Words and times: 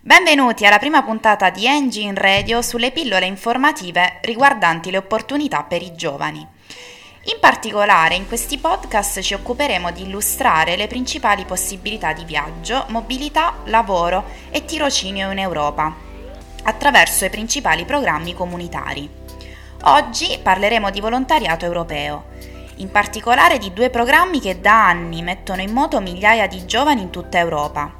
Benvenuti 0.00 0.64
alla 0.64 0.78
prima 0.78 1.02
puntata 1.02 1.50
di 1.50 1.66
Engine 1.66 2.14
Radio 2.14 2.62
sulle 2.62 2.90
pillole 2.90 3.26
informative 3.26 4.20
riguardanti 4.22 4.90
le 4.90 4.96
opportunità 4.96 5.62
per 5.64 5.82
i 5.82 5.94
giovani. 5.94 6.55
In 7.28 7.38
particolare 7.40 8.14
in 8.14 8.28
questi 8.28 8.56
podcast 8.56 9.18
ci 9.18 9.34
occuperemo 9.34 9.90
di 9.90 10.02
illustrare 10.02 10.76
le 10.76 10.86
principali 10.86 11.44
possibilità 11.44 12.12
di 12.12 12.24
viaggio, 12.24 12.84
mobilità, 12.90 13.54
lavoro 13.64 14.26
e 14.50 14.64
tirocinio 14.64 15.32
in 15.32 15.40
Europa, 15.40 15.92
attraverso 16.62 17.24
i 17.24 17.30
principali 17.30 17.84
programmi 17.84 18.32
comunitari. 18.32 19.10
Oggi 19.82 20.38
parleremo 20.40 20.88
di 20.90 21.00
volontariato 21.00 21.64
europeo, 21.64 22.26
in 22.76 22.92
particolare 22.92 23.58
di 23.58 23.72
due 23.72 23.90
programmi 23.90 24.38
che 24.38 24.60
da 24.60 24.86
anni 24.86 25.20
mettono 25.22 25.62
in 25.62 25.72
moto 25.72 26.00
migliaia 26.00 26.46
di 26.46 26.64
giovani 26.64 27.02
in 27.02 27.10
tutta 27.10 27.38
Europa. 27.38 27.92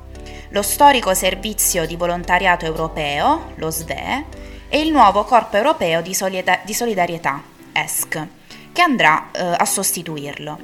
Lo 0.51 0.63
storico 0.63 1.15
servizio 1.15 1.85
di 1.85 1.97
volontariato 1.97 2.65
europeo, 2.65 3.51
lo 3.57 3.71
SVE, 3.73 4.25
e 4.69 4.79
il 4.79 4.93
nuovo 4.93 5.25
Corpo 5.25 5.57
europeo 5.57 6.01
di, 6.01 6.15
solidarietà, 6.15 7.43
ESC 7.73 8.45
che 8.77 8.83
andrà 8.83 9.31
eh, 9.33 9.43
a 9.57 9.65
sostituirlo. 9.65 10.59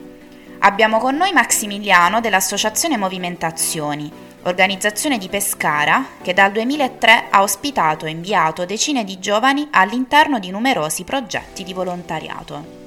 Abbiamo 0.58 0.98
con 0.98 1.16
noi 1.16 1.32
Maximiliano 1.32 2.20
dell'Associazione 2.20 2.98
Movimentazioni, 2.98 4.12
organizzazione 4.42 5.16
di 5.16 5.30
Pescara 5.30 6.04
che 6.20 6.34
dal 6.34 6.52
2003 6.52 7.28
ha 7.30 7.40
ospitato 7.40 8.04
e 8.04 8.10
inviato 8.10 8.66
decine 8.66 9.04
di 9.04 9.18
giovani 9.18 9.66
all'interno 9.70 10.38
di 10.38 10.50
numerosi 10.50 11.04
progetti 11.04 11.64
di 11.64 11.72
volontariato. 11.72 12.80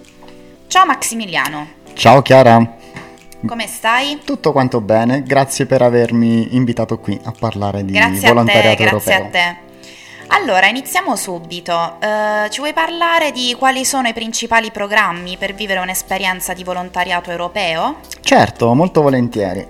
Ciao 0.68 0.86
Maximiliano. 0.86 1.70
Ciao 1.96 2.22
Chiara. 2.22 2.78
Come 3.48 3.66
stai? 3.66 4.22
Tutto 4.24 4.52
quanto 4.52 4.80
bene, 4.80 5.24
grazie 5.24 5.66
per 5.66 5.82
avermi 5.82 6.56
invitato 6.56 7.00
qui 7.00 7.20
a 7.24 7.34
parlare 7.38 7.84
di 7.84 7.94
grazie 7.94 8.28
volontariato 8.28 8.70
a 8.70 8.76
te, 8.76 8.84
europeo. 8.84 9.18
Grazie 9.18 9.26
a 9.26 9.54
te. 9.56 9.65
Allora, 10.28 10.68
iniziamo 10.68 11.16
subito. 11.16 11.98
Uh, 12.02 12.50
ci 12.50 12.60
vuoi 12.60 12.74
parlare 12.74 13.32
di 13.32 13.56
quali 13.58 13.86
sono 13.86 14.08
i 14.08 14.14
principali 14.14 14.72
programmi 14.72 15.38
per 15.38 15.54
vivere 15.54 15.80
un'esperienza 15.80 16.54
di 16.54 16.64
volontariato 16.64 17.32
europeo? 17.32 17.98
Certo, 18.22 18.74
molto 18.74 19.02
volentieri. 19.02 19.66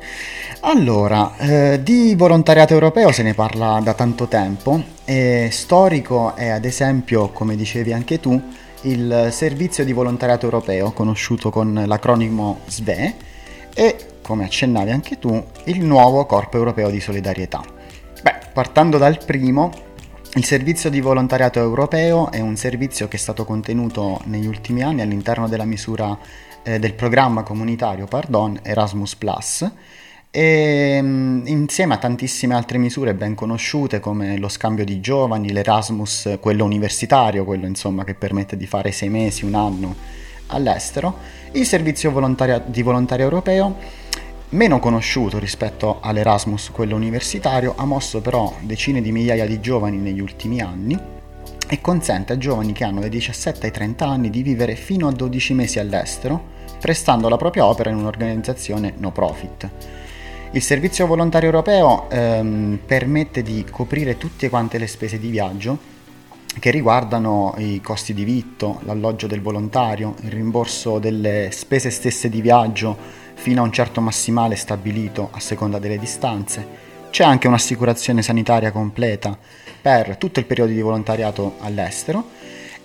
Allora, 0.61 1.35
eh, 1.37 1.83
di 1.83 2.15
volontariato 2.15 2.73
europeo 2.73 3.11
se 3.11 3.21
ne 3.21 3.33
parla 3.33 3.79
da 3.83 3.93
tanto 3.93 4.27
tempo 4.27 4.81
e 5.05 5.49
storico 5.51 6.35
è 6.35 6.47
ad 6.47 6.65
esempio, 6.65 7.29
come 7.29 7.55
dicevi 7.55 7.93
anche 7.93 8.19
tu, 8.19 8.41
il 8.81 9.29
servizio 9.31 9.83
di 9.85 9.93
volontariato 9.93 10.45
europeo, 10.45 10.91
conosciuto 10.91 11.49
con 11.49 11.83
l'acronimo 11.85 12.61
SVE, 12.65 13.15
e, 13.73 13.97
come 14.21 14.45
accennavi 14.45 14.89
anche 14.89 15.19
tu, 15.19 15.43
il 15.65 15.83
nuovo 15.83 16.25
Corpo 16.25 16.57
Europeo 16.57 16.89
di 16.89 16.99
Solidarietà. 16.99 17.61
Beh, 18.23 18.35
partendo 18.53 18.97
dal 18.97 19.23
primo, 19.23 19.71
il 20.35 20.43
servizio 20.43 20.89
di 20.89 20.99
volontariato 20.99 21.59
europeo 21.59 22.29
è 22.29 22.41
un 22.41 22.57
servizio 22.57 23.07
che 23.07 23.15
è 23.15 23.19
stato 23.19 23.45
contenuto 23.45 24.19
negli 24.25 24.45
ultimi 24.45 24.83
anni 24.83 25.01
all'interno 25.01 25.47
della 25.47 25.63
misura 25.63 26.17
eh, 26.61 26.77
del 26.77 26.93
programma 26.93 27.43
comunitario 27.43 28.05
pardon, 28.05 28.59
Erasmus⁇ 28.61 29.15
e 30.31 31.01
mh, 31.01 31.43
insieme 31.45 31.93
a 31.93 31.97
tantissime 31.97 32.53
altre 32.53 32.77
misure 32.77 33.13
ben 33.13 33.33
conosciute 33.33 34.01
come 34.01 34.37
lo 34.37 34.49
scambio 34.49 34.83
di 34.83 34.99
giovani, 34.99 35.53
l'Erasmus, 35.53 36.37
quello 36.41 36.65
universitario, 36.65 37.45
quello 37.45 37.65
insomma 37.65 38.03
che 38.03 38.13
permette 38.13 38.57
di 38.57 38.67
fare 38.67 38.91
sei 38.91 39.07
mesi, 39.07 39.45
un 39.45 39.55
anno 39.55 39.95
all'estero, 40.47 41.17
il 41.53 41.65
servizio 41.65 42.09
di 42.09 42.81
volontario 42.81 43.23
europeo 43.23 43.77
Meno 44.55 44.79
conosciuto 44.79 45.37
rispetto 45.37 45.99
all'Erasmus, 45.99 46.71
quello 46.71 46.95
universitario, 46.95 47.73
ha 47.75 47.83
mosso 47.83 48.21
però 48.21 48.55
decine 48.61 49.01
di 49.01 49.11
migliaia 49.11 49.45
di 49.45 49.59
giovani 49.59 49.97
negli 49.97 50.21
ultimi 50.21 50.61
anni 50.61 50.97
e 51.67 51.81
consente 51.81 52.31
a 52.31 52.37
giovani 52.37 52.71
che 52.71 52.85
hanno 52.85 53.01
dai 53.01 53.09
17 53.09 53.65
ai 53.65 53.73
30 53.73 54.07
anni 54.07 54.29
di 54.29 54.43
vivere 54.43 54.75
fino 54.75 55.09
a 55.09 55.11
12 55.11 55.53
mesi 55.53 55.77
all'estero, 55.77 56.41
prestando 56.79 57.27
la 57.27 57.35
propria 57.35 57.65
opera 57.65 57.89
in 57.89 57.97
un'organizzazione 57.97 58.93
no 58.95 59.11
profit. 59.11 59.69
Il 60.51 60.61
servizio 60.61 61.05
volontario 61.05 61.49
europeo 61.49 62.09
ehm, 62.09 62.79
permette 62.85 63.41
di 63.41 63.65
coprire 63.69 64.17
tutte 64.17 64.47
quante 64.47 64.77
le 64.77 64.87
spese 64.87 65.19
di 65.19 65.27
viaggio 65.27 65.93
che 66.57 66.71
riguardano 66.71 67.55
i 67.57 67.81
costi 67.81 68.13
di 68.13 68.23
vitto, 68.23 68.79
l'alloggio 68.85 69.27
del 69.27 69.41
volontario, 69.41 70.15
il 70.21 70.31
rimborso 70.31 70.99
delle 70.99 71.49
spese 71.51 71.89
stesse 71.89 72.29
di 72.29 72.39
viaggio, 72.39 73.23
fino 73.35 73.61
a 73.61 73.65
un 73.65 73.71
certo 73.71 74.01
massimale 74.01 74.55
stabilito 74.55 75.29
a 75.31 75.39
seconda 75.39 75.79
delle 75.79 75.99
distanze. 75.99 76.83
C'è 77.09 77.23
anche 77.23 77.47
un'assicurazione 77.47 78.21
sanitaria 78.21 78.71
completa 78.71 79.37
per 79.81 80.17
tutto 80.17 80.39
il 80.39 80.45
periodo 80.45 80.71
di 80.71 80.81
volontariato 80.81 81.55
all'estero 81.59 82.29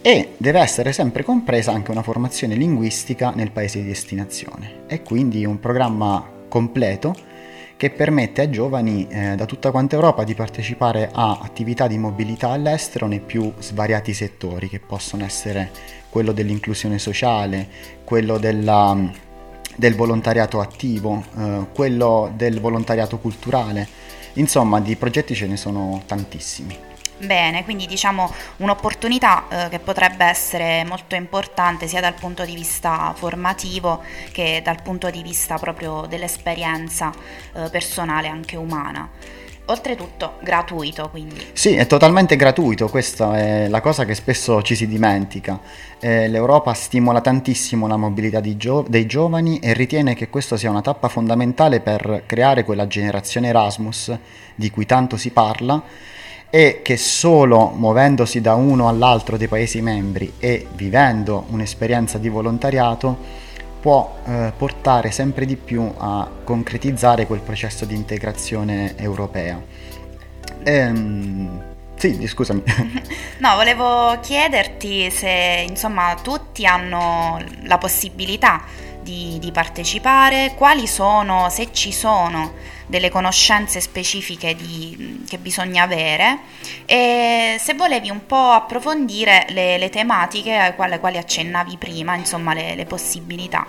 e 0.03 0.35
deve 0.37 0.61
essere 0.61 0.93
sempre 0.93 1.25
compresa 1.25 1.73
anche 1.73 1.91
una 1.91 2.03
formazione 2.03 2.55
linguistica 2.55 3.33
nel 3.35 3.51
paese 3.51 3.81
di 3.81 3.89
destinazione. 3.89 4.83
È 4.87 5.03
quindi 5.03 5.45
un 5.45 5.59
programma 5.59 6.25
completo 6.49 7.15
che 7.77 7.89
permette 7.89 8.43
ai 8.43 8.51
giovani 8.51 9.09
eh, 9.09 9.35
da 9.37 9.47
tutta 9.47 9.71
quanta 9.71 9.95
Europa 9.95 10.23
di 10.23 10.35
partecipare 10.35 11.09
a 11.11 11.39
attività 11.43 11.87
di 11.87 11.97
mobilità 11.97 12.51
all'estero 12.51 13.07
nei 13.07 13.21
più 13.21 13.51
svariati 13.59 14.13
settori, 14.13 14.69
che 14.69 14.81
possono 14.81 15.25
essere 15.25 15.71
quello 16.11 16.33
dell'inclusione 16.33 16.99
sociale, 16.99 17.67
quello 18.05 18.37
della 18.37 19.29
del 19.81 19.95
volontariato 19.95 20.61
attivo, 20.61 21.25
eh, 21.39 21.67
quello 21.75 22.31
del 22.35 22.61
volontariato 22.61 23.19
culturale, 23.19 23.89
insomma 24.35 24.79
di 24.79 24.95
progetti 24.95 25.35
ce 25.35 25.47
ne 25.47 25.57
sono 25.57 26.03
tantissimi. 26.05 26.77
Bene, 27.17 27.65
quindi 27.65 27.87
diciamo 27.87 28.31
un'opportunità 28.59 29.45
eh, 29.49 29.69
che 29.71 29.79
potrebbe 29.79 30.27
essere 30.27 30.85
molto 30.85 31.15
importante 31.15 31.87
sia 31.87 32.01
dal 32.01 32.15
punto 32.15 32.45
di 32.45 32.55
vista 32.55 33.15
formativo 33.17 34.03
che 34.33 34.61
dal 34.63 34.83
punto 34.83 35.09
di 35.09 35.23
vista 35.23 35.57
proprio 35.57 36.05
dell'esperienza 36.07 37.11
eh, 37.55 37.71
personale 37.71 38.29
anche 38.29 38.57
umana. 38.57 39.09
Oltretutto 39.71 40.39
gratuito, 40.43 41.09
quindi. 41.11 41.41
Sì, 41.53 41.77
è 41.77 41.87
totalmente 41.87 42.35
gratuito, 42.35 42.89
questa 42.89 43.39
è 43.39 43.69
la 43.69 43.81
cosa 43.81 44.05
che 44.05 44.17
spesso 44.17 44.63
ci 44.63 44.75
si 44.75 44.89
dimentica. 44.89 45.61
Eh, 46.01 46.27
L'Europa 46.27 46.75
stimola 46.75 47.21
tantissimo 47.21 47.87
la 47.87 47.97
mobilità 47.97 48.41
gio- 48.41 48.85
dei 48.89 49.07
giovani 49.07 49.61
e 49.61 49.73
ritiene 49.73 50.15
che 50.15 50.29
questo 50.29 50.57
sia 50.57 50.71
una 50.71 50.81
tappa 50.81 51.07
fondamentale 51.07 51.79
per 51.79 52.25
creare 52.27 52.65
quella 52.65 52.89
generazione 52.89 53.47
Erasmus 53.47 54.13
di 54.57 54.71
cui 54.73 54.87
tanto 54.87 55.17
si 55.17 55.31
parla 55.31 55.81
e 56.51 56.81
che 56.83 56.97
solo 56.97 57.73
muovendosi 57.73 58.41
da 58.41 58.55
uno 58.55 58.89
all'altro 58.89 59.37
dei 59.37 59.47
Paesi 59.47 59.81
membri 59.81 60.33
e 60.41 60.67
vivendo 60.75 61.45
un'esperienza 61.51 62.19
di 62.19 62.29
volontariato 62.29 63.40
può 63.81 64.19
eh, 64.27 64.53
portare 64.57 65.11
sempre 65.11 65.47
di 65.47 65.57
più 65.57 65.91
a 65.97 66.29
concretizzare 66.45 67.27
quel 67.27 67.41
processo 67.41 67.85
di 67.85 67.95
integrazione 67.95 68.97
europea. 68.97 69.61
Ehm, 70.63 71.63
sì, 71.97 72.27
scusami. 72.27 72.63
No, 73.41 73.55
volevo 73.55 74.19
chiederti 74.21 75.11
se 75.11 75.65
insomma 75.67 76.15
tutti 76.23 76.67
hanno 76.67 77.43
la 77.63 77.79
possibilità 77.79 78.63
di, 79.11 79.39
di 79.41 79.51
partecipare, 79.51 80.55
quali 80.57 80.87
sono, 80.87 81.49
se 81.51 81.73
ci 81.73 81.93
sono 81.93 82.53
delle 82.87 83.11
conoscenze 83.11 83.81
specifiche 83.81 84.55
di, 84.55 85.25
che 85.29 85.39
bisogna 85.39 85.83
avere 85.83 86.41
e 86.87 87.57
se 87.59 87.75
volevi 87.75 88.11
un 88.11 88.27
po' 88.27 88.51
approfondire 88.51 89.47
le, 89.51 89.79
le 89.79 89.91
tematiche 89.91 90.55
alle 90.55 91.01
quali 91.01 91.19
accennavi 91.19 91.77
prima, 91.77 92.15
insomma 92.15 92.55
le, 92.55 92.75
le 92.77 92.87
possibilità. 92.87 93.67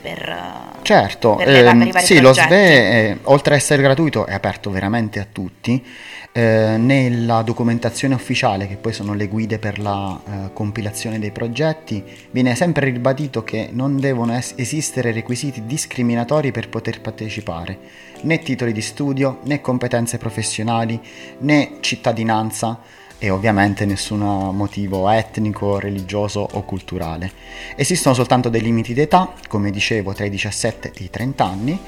Per, 0.00 0.36
certo, 0.82 1.34
per, 1.36 1.48
ehm, 1.48 1.90
per 1.90 2.02
sì, 2.02 2.18
progetti. 2.18 2.20
lo 2.20 2.32
SVE, 2.32 3.18
oltre 3.24 3.54
ad 3.54 3.60
essere 3.60 3.82
gratuito, 3.82 4.26
è 4.26 4.32
aperto 4.32 4.70
veramente 4.70 5.20
a 5.20 5.26
tutti 5.30 5.84
eh, 6.32 6.76
nella 6.78 7.42
documentazione 7.42 8.14
ufficiale, 8.14 8.68
che 8.68 8.76
poi 8.76 8.92
sono 8.92 9.14
le 9.14 9.26
guide 9.26 9.58
per 9.58 9.78
la 9.78 10.20
eh, 10.24 10.52
compilazione 10.52 11.18
dei 11.18 11.32
progetti, 11.32 12.02
viene 12.30 12.54
sempre 12.54 12.86
ribadito 12.86 13.42
che 13.42 13.70
non 13.72 13.98
devono 13.98 14.34
es- 14.36 14.54
esistere 14.56 15.12
requisiti 15.12 15.66
discriminatori 15.66 16.52
per 16.52 16.68
poter 16.68 17.00
partecipare, 17.00 17.78
né 18.22 18.38
titoli 18.38 18.72
di 18.72 18.82
studio, 18.82 19.40
né 19.44 19.60
competenze 19.60 20.18
professionali, 20.18 21.00
né 21.38 21.78
cittadinanza 21.80 22.78
e 23.22 23.28
ovviamente 23.28 23.84
nessun 23.84 24.18
motivo 24.18 25.08
etnico, 25.10 25.78
religioso 25.78 26.40
o 26.50 26.62
culturale. 26.62 27.30
Esistono 27.76 28.14
soltanto 28.14 28.48
dei 28.48 28.62
limiti 28.62 28.94
d'età, 28.94 29.34
come 29.46 29.70
dicevo, 29.70 30.14
tra 30.14 30.24
i 30.24 30.30
17 30.30 30.92
e 30.94 31.04
i 31.04 31.10
30 31.10 31.44
anni, 31.44 31.78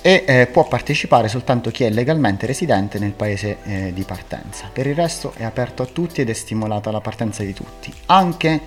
e 0.00 0.24
eh, 0.26 0.46
può 0.46 0.66
partecipare 0.66 1.28
soltanto 1.28 1.70
chi 1.70 1.84
è 1.84 1.90
legalmente 1.90 2.46
residente 2.46 2.98
nel 2.98 3.12
paese 3.12 3.58
eh, 3.64 3.92
di 3.92 4.02
partenza. 4.04 4.70
Per 4.72 4.86
il 4.86 4.94
resto 4.94 5.34
è 5.36 5.44
aperto 5.44 5.82
a 5.82 5.86
tutti 5.86 6.22
ed 6.22 6.30
è 6.30 6.32
stimolata 6.32 6.90
la 6.90 7.02
partenza 7.02 7.42
di 7.42 7.52
tutti, 7.52 7.92
anche 8.06 8.60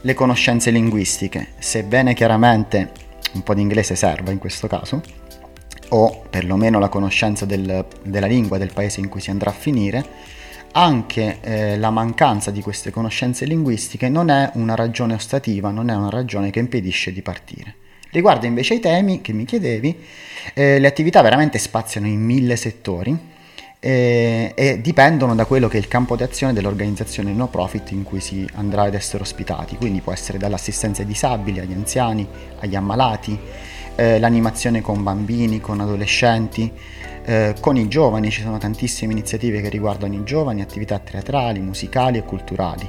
le 0.00 0.14
conoscenze 0.14 0.70
linguistiche, 0.70 1.48
sebbene 1.58 2.14
chiaramente 2.14 2.92
un 3.32 3.42
po' 3.42 3.54
di 3.54 3.62
inglese 3.62 3.96
serva 3.96 4.30
in 4.30 4.38
questo 4.38 4.68
caso, 4.68 5.02
o 5.88 6.22
perlomeno 6.30 6.78
la 6.78 6.88
conoscenza 6.88 7.44
del, 7.44 7.84
della 8.04 8.26
lingua 8.28 8.56
del 8.56 8.72
paese 8.72 9.00
in 9.00 9.08
cui 9.08 9.20
si 9.20 9.30
andrà 9.30 9.50
a 9.50 9.54
finire, 9.54 10.04
anche 10.76 11.38
eh, 11.40 11.78
la 11.78 11.90
mancanza 11.90 12.50
di 12.50 12.60
queste 12.60 12.90
conoscenze 12.90 13.46
linguistiche 13.46 14.10
non 14.10 14.28
è 14.28 14.50
una 14.54 14.74
ragione 14.74 15.14
ostativa, 15.14 15.70
non 15.70 15.88
è 15.88 15.94
una 15.94 16.10
ragione 16.10 16.50
che 16.50 16.58
impedisce 16.58 17.12
di 17.12 17.22
partire. 17.22 17.74
Riguardo 18.10 18.44
invece 18.44 18.74
ai 18.74 18.80
temi 18.80 19.22
che 19.22 19.32
mi 19.32 19.46
chiedevi, 19.46 19.96
eh, 20.52 20.78
le 20.78 20.86
attività 20.86 21.22
veramente 21.22 21.58
spaziano 21.58 22.06
in 22.06 22.20
mille 22.20 22.56
settori 22.56 23.18
eh, 23.80 24.52
e 24.54 24.80
dipendono 24.82 25.34
da 25.34 25.46
quello 25.46 25.66
che 25.68 25.78
è 25.78 25.80
il 25.80 25.88
campo 25.88 26.14
di 26.14 26.22
azione 26.22 26.52
dell'organizzazione 26.52 27.32
no 27.32 27.48
profit 27.48 27.92
in 27.92 28.02
cui 28.02 28.20
si 28.20 28.46
andrà 28.54 28.82
ad 28.82 28.94
essere 28.94 29.22
ospitati, 29.22 29.76
quindi 29.76 30.02
può 30.02 30.12
essere 30.12 30.36
dall'assistenza 30.36 31.00
ai 31.00 31.08
disabili, 31.08 31.58
agli 31.58 31.72
anziani, 31.72 32.26
agli 32.60 32.74
ammalati, 32.74 33.38
eh, 33.94 34.18
l'animazione 34.18 34.82
con 34.82 35.02
bambini, 35.02 35.58
con 35.58 35.80
adolescenti, 35.80 36.70
eh, 37.26 37.54
con 37.58 37.76
i 37.76 37.88
giovani, 37.88 38.30
ci 38.30 38.40
sono 38.40 38.56
tantissime 38.56 39.10
iniziative 39.10 39.60
che 39.60 39.68
riguardano 39.68 40.14
i 40.14 40.22
giovani, 40.22 40.62
attività 40.62 41.00
teatrali, 41.00 41.58
musicali 41.58 42.18
e 42.18 42.22
culturali. 42.22 42.88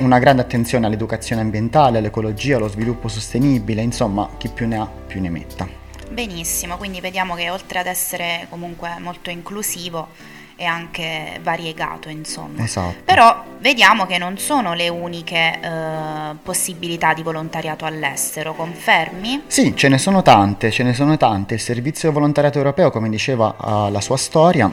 Una 0.00 0.18
grande 0.18 0.42
attenzione 0.42 0.86
all'educazione 0.86 1.40
ambientale, 1.40 1.98
all'ecologia, 1.98 2.56
allo 2.56 2.68
sviluppo 2.68 3.08
sostenibile, 3.08 3.80
insomma, 3.80 4.28
chi 4.36 4.48
più 4.48 4.66
ne 4.68 4.76
ha 4.76 4.86
più 4.86 5.22
ne 5.22 5.30
metta. 5.30 5.66
Benissimo, 6.10 6.76
quindi 6.76 7.00
vediamo 7.00 7.34
che 7.34 7.48
oltre 7.48 7.78
ad 7.78 7.86
essere 7.86 8.46
comunque 8.50 8.98
molto 8.98 9.30
inclusivo 9.30 10.08
è 10.56 10.64
anche 10.64 11.38
variegato, 11.42 12.08
insomma. 12.08 12.62
Esatto. 12.62 13.02
Però 13.04 13.44
vediamo 13.58 14.06
che 14.06 14.18
non 14.18 14.38
sono 14.38 14.74
le 14.74 14.88
uniche 14.88 15.58
eh, 15.60 16.36
possibilità 16.42 17.14
di 17.14 17.22
volontariato 17.22 17.84
all'estero, 17.84 18.54
confermi? 18.54 19.42
Sì, 19.46 19.74
ce 19.76 19.88
ne 19.88 19.98
sono 19.98 20.22
tante, 20.22 20.70
ce 20.70 20.82
ne 20.82 20.94
sono 20.94 21.16
tante. 21.16 21.54
Il 21.54 21.60
servizio 21.60 22.12
volontariato 22.12 22.58
europeo, 22.58 22.90
come 22.90 23.08
diceva, 23.08 23.54
ha 23.56 23.88
la 23.88 24.00
sua 24.00 24.16
storia. 24.16 24.72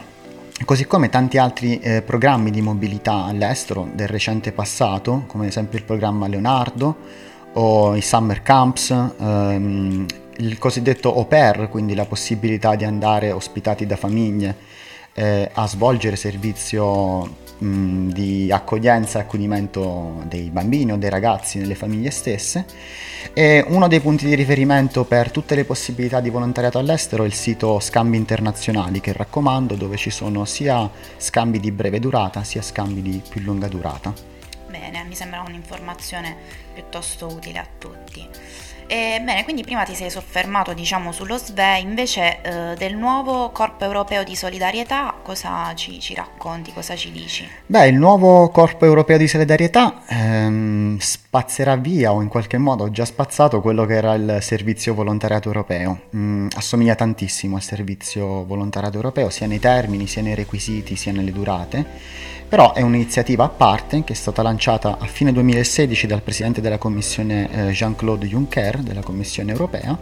Così 0.65 0.85
come 0.85 1.09
tanti 1.09 1.37
altri 1.37 1.79
eh, 1.79 2.01
programmi 2.01 2.51
di 2.51 2.61
mobilità 2.61 3.23
all'estero 3.23 3.87
del 3.93 4.09
recente 4.09 4.51
passato, 4.51 5.23
come 5.25 5.45
ad 5.45 5.49
esempio 5.51 5.77
il 5.77 5.85
programma 5.85 6.27
Leonardo 6.27 6.97
o 7.53 7.95
i 7.95 8.01
Summer 8.01 8.41
Camps, 8.41 8.89
ehm, 8.89 10.05
il 10.37 10.57
cosiddetto 10.57 11.13
au 11.13 11.25
pair, 11.27 11.69
quindi 11.69 11.95
la 11.95 12.05
possibilità 12.05 12.75
di 12.75 12.83
andare 12.83 13.31
ospitati 13.31 13.85
da 13.85 13.95
famiglie 13.95 14.55
eh, 15.19 15.49
a 15.53 15.67
svolgere 15.67 16.15
servizio 16.15 17.47
di 17.59 18.49
accoglienza 18.49 19.19
e 19.19 19.21
accudimento 19.23 20.23
dei 20.27 20.49
bambini 20.49 20.93
o 20.93 20.95
dei 20.95 21.09
ragazzi 21.09 21.57
nelle 21.57 21.75
famiglie 21.75 22.09
stesse. 22.09 22.65
E 23.33 23.65
uno 23.67 23.89
dei 23.89 23.99
punti 23.99 24.25
di 24.25 24.33
riferimento 24.33 25.03
per 25.03 25.29
tutte 25.29 25.55
le 25.55 25.65
possibilità 25.65 26.21
di 26.21 26.29
volontariato 26.29 26.77
all'estero 26.77 27.23
è 27.23 27.25
il 27.25 27.33
sito 27.33 27.81
Scambi 27.81 28.15
Internazionali 28.15 29.01
che 29.01 29.11
raccomando 29.11 29.75
dove 29.75 29.97
ci 29.97 30.09
sono 30.09 30.45
sia 30.45 30.89
scambi 31.17 31.59
di 31.59 31.71
breve 31.71 31.99
durata 31.99 32.45
sia 32.45 32.61
scambi 32.61 33.01
di 33.01 33.21
più 33.27 33.41
lunga 33.41 33.67
durata. 33.67 34.13
Bene, 34.69 35.03
mi 35.03 35.15
sembra 35.15 35.43
un'informazione 35.45 36.37
piuttosto 36.73 37.27
utile 37.27 37.59
a 37.59 37.67
tutti. 37.77 38.25
E, 38.91 39.21
bene, 39.23 39.43
quindi 39.43 39.61
prima 39.61 39.83
ti 39.83 39.93
sei 39.93 40.09
soffermato 40.09 40.73
diciamo 40.73 41.11
sullo 41.11 41.37
SVE, 41.37 41.77
invece 41.77 42.41
eh, 42.41 42.75
del 42.75 42.95
nuovo 42.95 43.51
Corpo 43.51 43.83
Europeo 43.83 44.23
di 44.23 44.35
Solidarietà 44.35 45.13
cosa 45.21 45.71
ci, 45.75 45.99
ci, 45.99 46.15
racconti, 46.15 46.73
cosa 46.73 46.95
ci 46.95 47.11
dici? 47.11 47.47
Beh, 47.67 47.87
il 47.87 47.93
nuovo 47.93 48.49
Corpo 48.49 48.85
Europeo 48.85 49.17
di 49.17 49.27
Solidarietà 49.27 50.01
ehm, 50.07 50.97
spazzerà 50.97 51.75
via 51.75 52.13
o 52.13 52.23
in 52.23 52.29
qualche 52.29 52.57
modo 52.57 52.85
ha 52.85 52.89
già 52.89 53.05
spazzato 53.05 53.61
quello 53.61 53.85
che 53.85 53.93
era 53.93 54.15
il 54.15 54.39
servizio 54.41 54.95
volontariato 54.95 55.49
europeo. 55.49 56.05
Mm, 56.15 56.47
assomiglia 56.55 56.95
tantissimo 56.95 57.57
al 57.57 57.61
servizio 57.61 58.43
volontariato 58.43 58.95
europeo, 58.95 59.29
sia 59.29 59.45
nei 59.45 59.59
termini, 59.59 60.07
sia 60.07 60.23
nei 60.23 60.33
requisiti, 60.33 60.95
sia 60.95 61.11
nelle 61.11 61.31
durate 61.31 62.37
però 62.49 62.73
è 62.73 62.81
un'iniziativa 62.81 63.43
a 63.43 63.49
parte 63.49 64.03
che 64.03 64.13
è 64.13 64.15
stata 64.15 64.41
lanciata 64.41 64.97
a 64.99 65.05
fine 65.05 65.31
2016 65.31 66.07
dal 66.07 66.23
presidente 66.23 66.61
della 66.61 66.79
Commissione 66.79 67.47
eh, 67.51 67.71
Jean-Claude 67.71 68.25
Juncker 68.25 68.79
della 68.79 69.03
Commissione 69.03 69.51
europea 69.51 69.95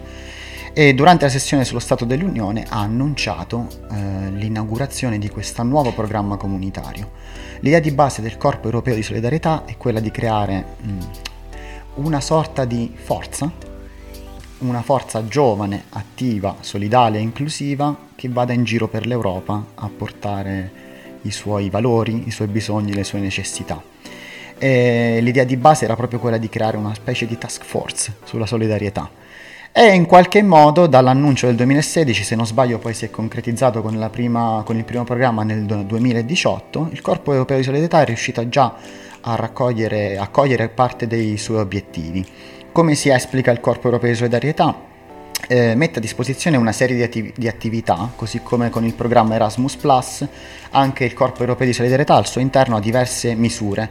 e 0.71 0.93
durante 0.93 1.25
la 1.25 1.31
sessione 1.31 1.65
sullo 1.65 1.81
Stato 1.81 2.05
dell'Unione 2.05 2.63
ha 2.69 2.79
annunciato 2.79 3.67
eh, 3.91 4.31
l'inaugurazione 4.31 5.17
di 5.19 5.27
questo 5.27 5.61
nuovo 5.63 5.91
programma 5.91 6.37
comunitario. 6.37 7.11
L'idea 7.59 7.81
di 7.81 7.91
base 7.91 8.21
del 8.21 8.37
Corpo 8.37 8.67
Europeo 8.67 8.95
di 8.95 9.03
Solidarietà 9.03 9.65
è 9.65 9.75
quella 9.75 9.99
di 9.99 10.11
creare 10.11 10.65
mh, 10.79 10.89
mm, 10.89 10.99
una 11.95 12.21
sorta 12.21 12.63
di 12.63 12.93
forza, 12.95 13.51
una 14.59 14.81
forza 14.83 15.27
giovane, 15.27 15.83
attiva, 15.89 16.55
solidale 16.61 17.17
e 17.17 17.21
inclusiva 17.21 17.93
che 18.15 18.29
vada 18.29 18.53
in 18.53 18.63
giro 18.63 18.87
per 18.87 19.05
l'Europa 19.05 19.65
a 19.75 19.89
portare 19.89 20.86
i 21.23 21.31
suoi 21.31 21.69
valori, 21.69 22.27
i 22.27 22.31
suoi 22.31 22.47
bisogni, 22.47 22.93
le 22.93 23.03
sue 23.03 23.19
necessità. 23.19 23.81
E 24.57 25.19
l'idea 25.21 25.43
di 25.43 25.57
base 25.57 25.85
era 25.85 25.95
proprio 25.95 26.19
quella 26.19 26.37
di 26.37 26.49
creare 26.49 26.77
una 26.77 26.93
specie 26.93 27.25
di 27.25 27.37
task 27.37 27.63
force 27.63 28.15
sulla 28.23 28.45
solidarietà. 28.45 29.09
E 29.71 29.93
in 29.93 30.07
qualche 30.07 30.41
modo 30.41 30.87
dall'annuncio 30.87 31.45
del 31.45 31.55
2016, 31.55 32.23
se 32.23 32.35
non 32.35 32.47
sbaglio 32.47 32.79
poi 32.79 32.95
si 32.95 33.05
è 33.05 33.11
concretizzato 33.11 33.83
con, 33.83 34.09
prima, 34.11 34.63
con 34.65 34.75
il 34.75 34.83
primo 34.83 35.03
programma 35.03 35.43
nel 35.43 35.65
2018, 35.65 36.89
il 36.91 37.01
Corpo 37.01 37.31
Europeo 37.31 37.57
di 37.57 37.63
Solidarietà 37.63 38.01
è 38.01 38.05
riuscito 38.05 38.49
già 38.49 38.73
a 39.21 39.35
raccogliere, 39.35 40.17
a 40.17 40.69
parte 40.73 41.05
dei 41.05 41.37
suoi 41.37 41.59
obiettivi. 41.59 42.25
Come 42.71 42.95
si 42.95 43.09
esplica 43.09 43.51
il 43.51 43.59
Corpo 43.59 43.85
Europeo 43.85 44.09
di 44.09 44.15
Solidarietà? 44.15 44.96
Eh, 45.47 45.75
mette 45.75 45.99
a 45.99 46.01
disposizione 46.01 46.57
una 46.57 46.71
serie 46.71 46.95
di, 46.95 47.03
attiv- 47.03 47.37
di, 47.37 47.47
attività, 47.47 48.11
così 48.15 48.41
come 48.41 48.69
con 48.69 48.85
il 48.85 48.93
programma 48.93 49.35
Erasmus⁇ 49.35 49.75
anche 50.71 51.05
il 51.05 51.13
Corpo 51.13 51.41
Europeo 51.41 51.67
di 51.67 51.73
Solidarietà 51.73 52.15
al 52.15 52.27
suo 52.27 52.41
interno 52.41 52.77
ha 52.77 52.79
diverse 52.79 53.35
misure, 53.35 53.89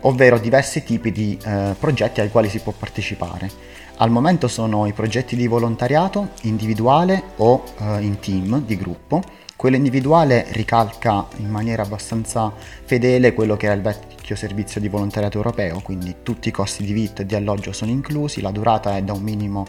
ovvero 0.00 0.38
diversi 0.38 0.82
tipi 0.82 1.12
di 1.12 1.38
eh, 1.44 1.74
progetti 1.78 2.20
ai 2.20 2.30
quali 2.30 2.48
si 2.48 2.58
può 2.60 2.72
partecipare. 2.76 3.50
Al 3.96 4.10
momento 4.10 4.48
sono 4.48 4.86
i 4.86 4.92
progetti 4.92 5.36
di 5.36 5.46
volontariato 5.46 6.30
individuale 6.42 7.22
o 7.36 7.62
eh, 7.78 8.00
in 8.00 8.18
team, 8.18 8.62
di 8.62 8.76
gruppo. 8.76 9.22
Quello 9.62 9.76
individuale 9.76 10.46
ricalca 10.48 11.28
in 11.36 11.48
maniera 11.48 11.84
abbastanza 11.84 12.52
fedele 12.52 13.32
quello 13.32 13.56
che 13.56 13.66
era 13.66 13.76
il 13.76 13.80
vecchio 13.80 14.34
servizio 14.34 14.80
di 14.80 14.88
volontariato 14.88 15.36
europeo, 15.36 15.80
quindi 15.82 16.16
tutti 16.24 16.48
i 16.48 16.50
costi 16.50 16.82
di 16.82 16.92
vitto 16.92 17.22
e 17.22 17.26
di 17.26 17.36
alloggio 17.36 17.70
sono 17.70 17.92
inclusi, 17.92 18.40
la 18.40 18.50
durata 18.50 18.96
è 18.96 19.02
da 19.04 19.12
un 19.12 19.22
minimo 19.22 19.64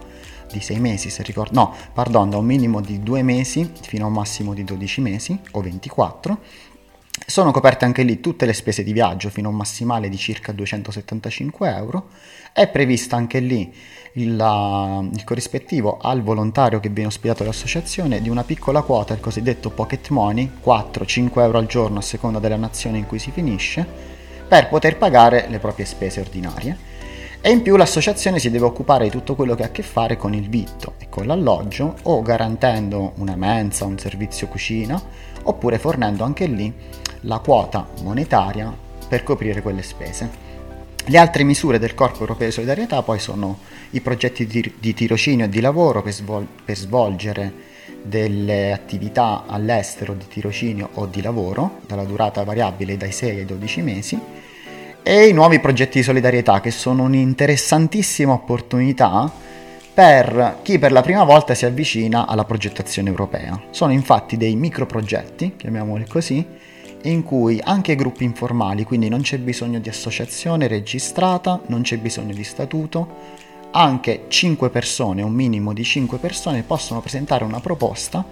di 0.51 0.59
6 0.59 0.79
mesi, 0.79 1.11
se 1.11 1.21
ricordo, 1.21 1.59
no, 1.59 1.75
pardon, 1.93 2.31
da 2.31 2.37
un 2.37 2.45
minimo 2.45 2.81
di 2.81 3.03
2 3.03 3.21
mesi 3.21 3.71
fino 3.81 4.05
a 4.05 4.07
un 4.07 4.13
massimo 4.13 4.55
di 4.55 4.63
12 4.63 4.99
mesi 4.99 5.39
o 5.51 5.61
24. 5.61 6.39
Sono 7.25 7.51
coperte 7.51 7.85
anche 7.85 8.03
lì 8.03 8.19
tutte 8.19 8.45
le 8.45 8.53
spese 8.53 8.83
di 8.83 8.91
viaggio 8.91 9.29
fino 9.29 9.47
a 9.47 9.51
un 9.51 9.57
massimale 9.57 10.09
di 10.09 10.17
circa 10.17 10.51
275 10.51 11.75
euro. 11.75 12.09
È 12.51 12.67
prevista 12.67 13.15
anche 13.15 13.39
lì 13.39 13.73
il, 14.13 14.39
uh, 14.39 15.09
il, 15.13 15.23
corrispettivo 15.23 15.99
al 16.01 16.21
volontario 16.21 16.79
che 16.79 16.89
viene 16.89 17.09
ospitato 17.09 17.43
dall'associazione 17.43 18.21
di 18.21 18.29
una 18.29 18.43
piccola 18.43 18.81
quota, 18.81 19.13
il 19.13 19.19
cosiddetto 19.19 19.69
pocket 19.69 20.09
money, 20.09 20.49
4-5 20.63 21.39
euro 21.39 21.57
al 21.59 21.67
giorno 21.67 21.99
a 21.99 22.01
seconda 22.01 22.39
della 22.39 22.57
nazione 22.57 22.97
in 22.97 23.07
cui 23.07 23.19
si 23.19 23.31
finisce, 23.31 23.85
per 24.47 24.67
poter 24.67 24.97
pagare 24.97 25.47
le 25.49 25.59
proprie 25.59 25.85
spese 25.85 26.19
ordinarie. 26.19 26.91
E 27.41 27.51
in 27.51 27.61
più 27.61 27.75
l'associazione 27.75 28.39
si 28.39 28.49
deve 28.49 28.65
occupare 28.65 29.05
di 29.05 29.09
tutto 29.09 29.35
quello 29.35 29.53
che 29.53 29.63
ha 29.63 29.67
a 29.67 29.71
che 29.71 29.83
fare 29.83 30.15
con 30.17 30.33
il 30.33 30.47
vitto 30.47 30.93
e 30.97 31.09
con 31.09 31.25
l'alloggio 31.25 31.97
o 32.03 32.21
garantendo 32.21 33.13
una 33.17 33.35
mensa, 33.35 33.85
un 33.85 33.97
servizio 33.97 34.47
cucina 34.47 35.01
oppure 35.43 35.79
fornendo 35.79 36.23
anche 36.23 36.45
lì 36.45 36.71
la 37.21 37.39
quota 37.39 37.87
monetaria 38.01 38.75
per 39.07 39.23
coprire 39.23 39.61
quelle 39.61 39.81
spese. 39.81 40.51
Le 41.05 41.17
altre 41.17 41.43
misure 41.43 41.79
del 41.79 41.95
Corpo 41.95 42.19
Europeo 42.19 42.47
di 42.47 42.53
Solidarietà 42.53 43.01
poi 43.01 43.19
sono 43.19 43.59
i 43.91 44.01
progetti 44.01 44.45
di, 44.45 44.93
tirocinio 44.93 45.45
e 45.45 45.49
di 45.49 45.59
lavoro 45.59 46.01
per, 46.01 46.13
svol- 46.13 46.47
per 46.63 46.77
svolgere 46.77 47.71
delle 48.01 48.71
attività 48.71 49.43
all'estero 49.47 50.13
di 50.13 50.27
tirocinio 50.27 50.89
o 50.93 51.05
di 51.05 51.21
lavoro, 51.21 51.79
dalla 51.87 52.03
durata 52.03 52.43
variabile 52.43 52.97
dai 52.97 53.11
6 53.11 53.39
ai 53.39 53.45
12 53.45 53.81
mesi, 53.81 54.19
e 55.03 55.27
i 55.27 55.33
nuovi 55.33 55.59
progetti 55.59 55.97
di 55.97 56.03
solidarietà 56.03 56.61
che 56.61 56.71
sono 56.71 57.03
un'interessantissima 57.03 58.31
opportunità 58.31 59.31
per 59.93 60.59
chi 60.63 60.79
per 60.79 60.91
la 60.91 61.01
prima 61.01 61.23
volta 61.23 61.53
si 61.53 61.65
avvicina 61.65 62.25
alla 62.25 62.45
progettazione 62.45 63.09
europea. 63.09 63.61
Sono 63.69 63.91
infatti 63.91 64.37
dei 64.37 64.55
microprogetti, 64.55 65.55
chiamiamoli 65.55 66.07
così, 66.07 66.45
in 67.03 67.21
cui 67.23 67.59
anche 67.63 67.95
gruppi 67.95 68.23
informali, 68.23 68.85
quindi 68.85 69.07
non 69.07 69.21
c'è 69.21 69.37
bisogno 69.37 69.79
di 69.79 69.89
associazione 69.89 70.67
registrata, 70.67 71.61
non 71.67 71.81
c'è 71.81 71.97
bisogno 71.97 72.33
di 72.33 72.43
statuto, 72.43 73.41
anche 73.71 74.25
5 74.29 74.69
persone, 74.69 75.21
un 75.21 75.33
minimo 75.33 75.73
di 75.73 75.83
5 75.83 76.17
persone, 76.17 76.63
possono 76.63 77.01
presentare 77.01 77.43
una 77.43 77.59
proposta 77.59 78.25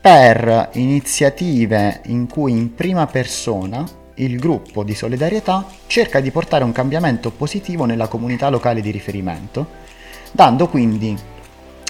per 0.00 0.70
iniziative 0.74 2.02
in 2.06 2.28
cui 2.28 2.52
in 2.52 2.74
prima 2.74 3.06
persona 3.06 3.84
il 4.14 4.38
gruppo 4.38 4.84
di 4.84 4.94
solidarietà 4.94 5.66
cerca 5.86 6.20
di 6.20 6.30
portare 6.30 6.64
un 6.64 6.72
cambiamento 6.72 7.30
positivo 7.30 7.84
nella 7.84 8.08
comunità 8.08 8.48
locale 8.48 8.80
di 8.80 8.90
riferimento, 8.90 9.86
dando 10.32 10.68
quindi 10.68 11.16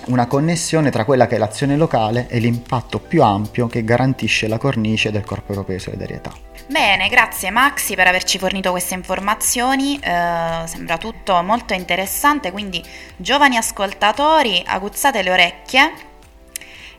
una 0.06 0.26
connessione 0.26 0.90
tra 0.90 1.04
quella 1.04 1.26
che 1.26 1.36
è 1.36 1.38
l'azione 1.38 1.76
locale 1.76 2.26
e 2.28 2.38
l'impatto 2.38 2.98
più 2.98 3.22
ampio 3.22 3.66
che 3.66 3.84
garantisce 3.84 4.48
la 4.48 4.58
cornice 4.58 5.10
del 5.10 5.24
Corpo 5.24 5.52
Europeo 5.52 5.76
di 5.76 5.82
Solidarietà. 5.82 6.32
Bene, 6.68 7.08
grazie 7.08 7.50
Maxi 7.50 7.94
per 7.94 8.06
averci 8.06 8.38
fornito 8.38 8.70
queste 8.70 8.94
informazioni, 8.94 9.98
eh, 9.98 10.62
sembra 10.66 10.98
tutto 10.98 11.42
molto 11.42 11.74
interessante, 11.74 12.50
quindi 12.50 12.82
giovani 13.16 13.56
ascoltatori 13.56 14.62
aguzzate 14.66 15.22
le 15.22 15.30
orecchie. 15.30 15.92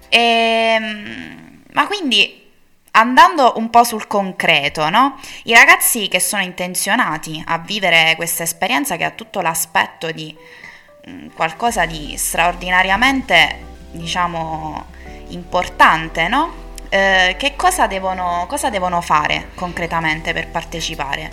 E, 0.09 0.19
ehm, 0.19 1.63
ma 1.71 1.85
quindi 1.85 2.47
andando 2.91 3.53
un 3.57 3.69
po' 3.69 3.83
sul 3.83 4.07
concreto, 4.07 4.89
no? 4.89 5.19
I 5.43 5.53
ragazzi 5.53 6.07
che 6.07 6.19
sono 6.19 6.41
intenzionati 6.41 7.41
a 7.45 7.59
vivere 7.59 8.15
questa 8.15 8.43
esperienza 8.43 8.97
che 8.97 9.03
ha 9.03 9.11
tutto 9.11 9.41
l'aspetto 9.41 10.11
di 10.11 10.35
qualcosa 11.33 11.85
di 11.85 12.15
straordinariamente, 12.17 13.55
diciamo, 13.91 14.85
importante, 15.29 16.27
no? 16.27 16.67
Eh, 16.89 17.35
che 17.37 17.53
cosa 17.55 17.87
devono, 17.87 18.45
cosa 18.47 18.69
devono, 18.69 18.99
fare 19.01 19.49
concretamente 19.53 20.33
per 20.33 20.47
partecipare? 20.47 21.31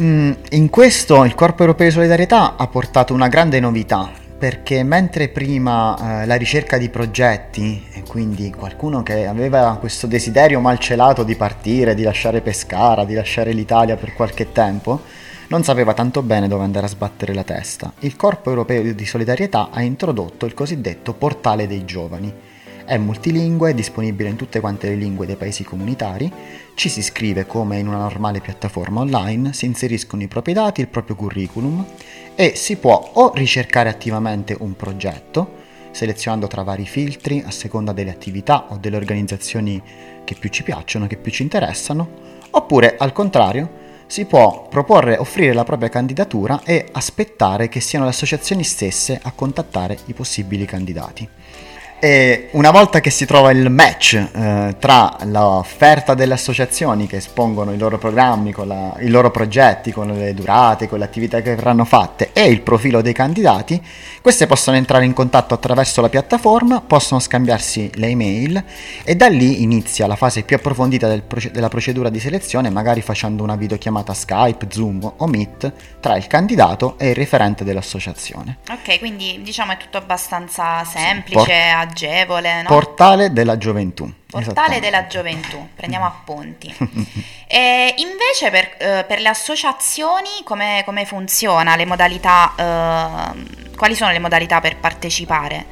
Mm, 0.00 0.32
in 0.50 0.68
questo 0.68 1.24
il 1.24 1.34
Corpo 1.34 1.62
Europeo 1.62 1.86
di 1.86 1.92
Solidarietà 1.92 2.56
ha 2.56 2.66
portato 2.66 3.14
una 3.14 3.28
grande 3.28 3.58
novità, 3.58 4.10
perché 4.38 4.82
mentre 4.82 5.28
prima 5.28 6.22
eh, 6.22 6.26
la 6.26 6.34
ricerca 6.34 6.76
di 6.76 6.90
progetti, 6.90 7.86
e 7.94 8.02
quindi 8.06 8.52
qualcuno 8.52 9.02
che 9.02 9.26
aveva 9.26 9.78
questo 9.80 10.06
desiderio 10.06 10.60
malcelato 10.60 11.22
di 11.22 11.34
partire, 11.36 11.94
di 11.94 12.02
lasciare 12.02 12.42
Pescara, 12.42 13.06
di 13.06 13.14
lasciare 13.14 13.52
l'Italia 13.52 13.96
per 13.96 14.12
qualche 14.12 14.52
tempo, 14.52 15.00
non 15.48 15.62
sapeva 15.62 15.94
tanto 15.94 16.22
bene 16.22 16.48
dove 16.48 16.64
andare 16.64 16.86
a 16.86 16.88
sbattere 16.88 17.32
la 17.32 17.44
testa. 17.44 17.92
Il 18.00 18.16
Corpo 18.16 18.48
Europeo 18.50 18.92
di 18.92 19.06
Solidarietà 19.06 19.70
ha 19.70 19.80
introdotto 19.80 20.44
il 20.44 20.54
cosiddetto 20.54 21.12
Portale 21.12 21.68
dei 21.68 21.84
Giovani. 21.84 22.32
È 22.84 22.96
multilingue, 22.96 23.70
è 23.70 23.74
disponibile 23.74 24.28
in 24.28 24.36
tutte 24.36 24.60
quante 24.60 24.88
le 24.88 24.96
lingue 24.96 25.26
dei 25.26 25.36
paesi 25.36 25.64
comunitari, 25.64 26.32
ci 26.74 26.88
si 26.88 27.00
iscrive 27.00 27.46
come 27.46 27.78
in 27.78 27.88
una 27.88 27.98
normale 27.98 28.40
piattaforma 28.40 29.00
online, 29.00 29.52
si 29.52 29.66
inseriscono 29.66 30.22
i 30.22 30.28
propri 30.28 30.52
dati, 30.52 30.80
il 30.80 30.88
proprio 30.88 31.16
curriculum 31.16 31.84
e 32.34 32.54
si 32.54 32.76
può 32.76 33.10
o 33.14 33.32
ricercare 33.34 33.88
attivamente 33.88 34.56
un 34.58 34.76
progetto, 34.76 35.64
selezionando 35.90 36.46
tra 36.46 36.62
vari 36.62 36.86
filtri 36.86 37.42
a 37.44 37.50
seconda 37.50 37.92
delle 37.92 38.10
attività 38.10 38.66
o 38.68 38.78
delle 38.78 38.96
organizzazioni 38.96 39.82
che 40.22 40.36
più 40.38 40.48
ci 40.50 40.62
piacciono, 40.62 41.06
che 41.06 41.16
più 41.16 41.32
ci 41.32 41.42
interessano, 41.42 42.08
oppure 42.50 42.96
al 42.98 43.12
contrario 43.12 43.84
si 44.06 44.24
può 44.24 44.68
proporre 44.68 45.16
offrire 45.16 45.52
la 45.52 45.64
propria 45.64 45.88
candidatura 45.88 46.62
e 46.64 46.88
aspettare 46.92 47.68
che 47.68 47.80
siano 47.80 48.04
le 48.04 48.10
associazioni 48.10 48.64
stesse 48.64 49.18
a 49.22 49.32
contattare 49.32 49.98
i 50.06 50.12
possibili 50.12 50.64
candidati. 50.64 51.28
E 51.98 52.48
una 52.52 52.70
volta 52.70 53.00
che 53.00 53.08
si 53.08 53.24
trova 53.24 53.50
il 53.50 53.70
match 53.70 54.14
eh, 54.14 54.76
tra 54.78 55.16
l'offerta 55.24 56.12
delle 56.12 56.34
associazioni 56.34 57.06
che 57.06 57.16
espongono 57.16 57.72
i 57.72 57.78
loro 57.78 57.96
programmi, 57.96 58.54
la, 58.64 58.94
i 59.00 59.08
loro 59.08 59.30
progetti, 59.30 59.92
con 59.92 60.08
le 60.08 60.34
durate, 60.34 60.88
con 60.88 60.98
le 60.98 61.06
attività 61.06 61.40
che 61.40 61.54
verranno 61.54 61.86
fatte 61.86 62.30
e 62.34 62.44
il 62.44 62.60
profilo 62.60 63.00
dei 63.00 63.14
candidati, 63.14 63.82
queste 64.20 64.46
possono 64.46 64.76
entrare 64.76 65.06
in 65.06 65.14
contatto 65.14 65.54
attraverso 65.54 66.02
la 66.02 66.10
piattaforma, 66.10 66.82
possono 66.82 67.18
scambiarsi 67.18 67.90
le 67.94 68.08
email 68.08 68.62
e 69.02 69.16
da 69.16 69.28
lì 69.28 69.62
inizia 69.62 70.06
la 70.06 70.16
fase 70.16 70.42
più 70.42 70.56
approfondita 70.56 71.08
del 71.08 71.22
proce- 71.22 71.50
della 71.50 71.68
procedura 71.68 72.10
di 72.10 72.20
selezione, 72.20 72.68
magari 72.68 73.00
facendo 73.00 73.42
una 73.42 73.56
videochiamata 73.56 74.12
Skype, 74.12 74.66
Zoom 74.68 75.14
o 75.16 75.26
Meet 75.26 75.72
tra 76.00 76.16
il 76.16 76.26
candidato 76.26 76.98
e 76.98 77.08
il 77.08 77.14
referente 77.14 77.64
dell'associazione. 77.64 78.58
Ok, 78.70 78.98
quindi 78.98 79.40
diciamo 79.42 79.72
è 79.72 79.76
tutto 79.78 79.96
abbastanza 79.96 80.84
semplice. 80.84 81.44
Sì, 81.44 81.85
agevole. 81.88 82.62
No? 82.62 82.68
Portale 82.68 83.32
della 83.32 83.56
gioventù. 83.58 84.10
Portale 84.28 84.80
della 84.80 85.06
gioventù, 85.06 85.68
prendiamo 85.74 86.04
appunti. 86.04 86.74
e 87.46 87.94
invece 87.98 88.50
per, 88.50 88.74
eh, 88.78 89.04
per, 89.06 89.20
le 89.20 89.28
associazioni 89.28 90.28
come, 90.44 90.82
come 90.84 91.04
funziona? 91.04 91.76
Le 91.76 91.86
modalità, 91.86 92.52
eh, 92.56 93.76
quali 93.76 93.94
sono 93.94 94.10
le 94.12 94.18
modalità 94.18 94.60
per 94.60 94.76
partecipare 94.76 95.64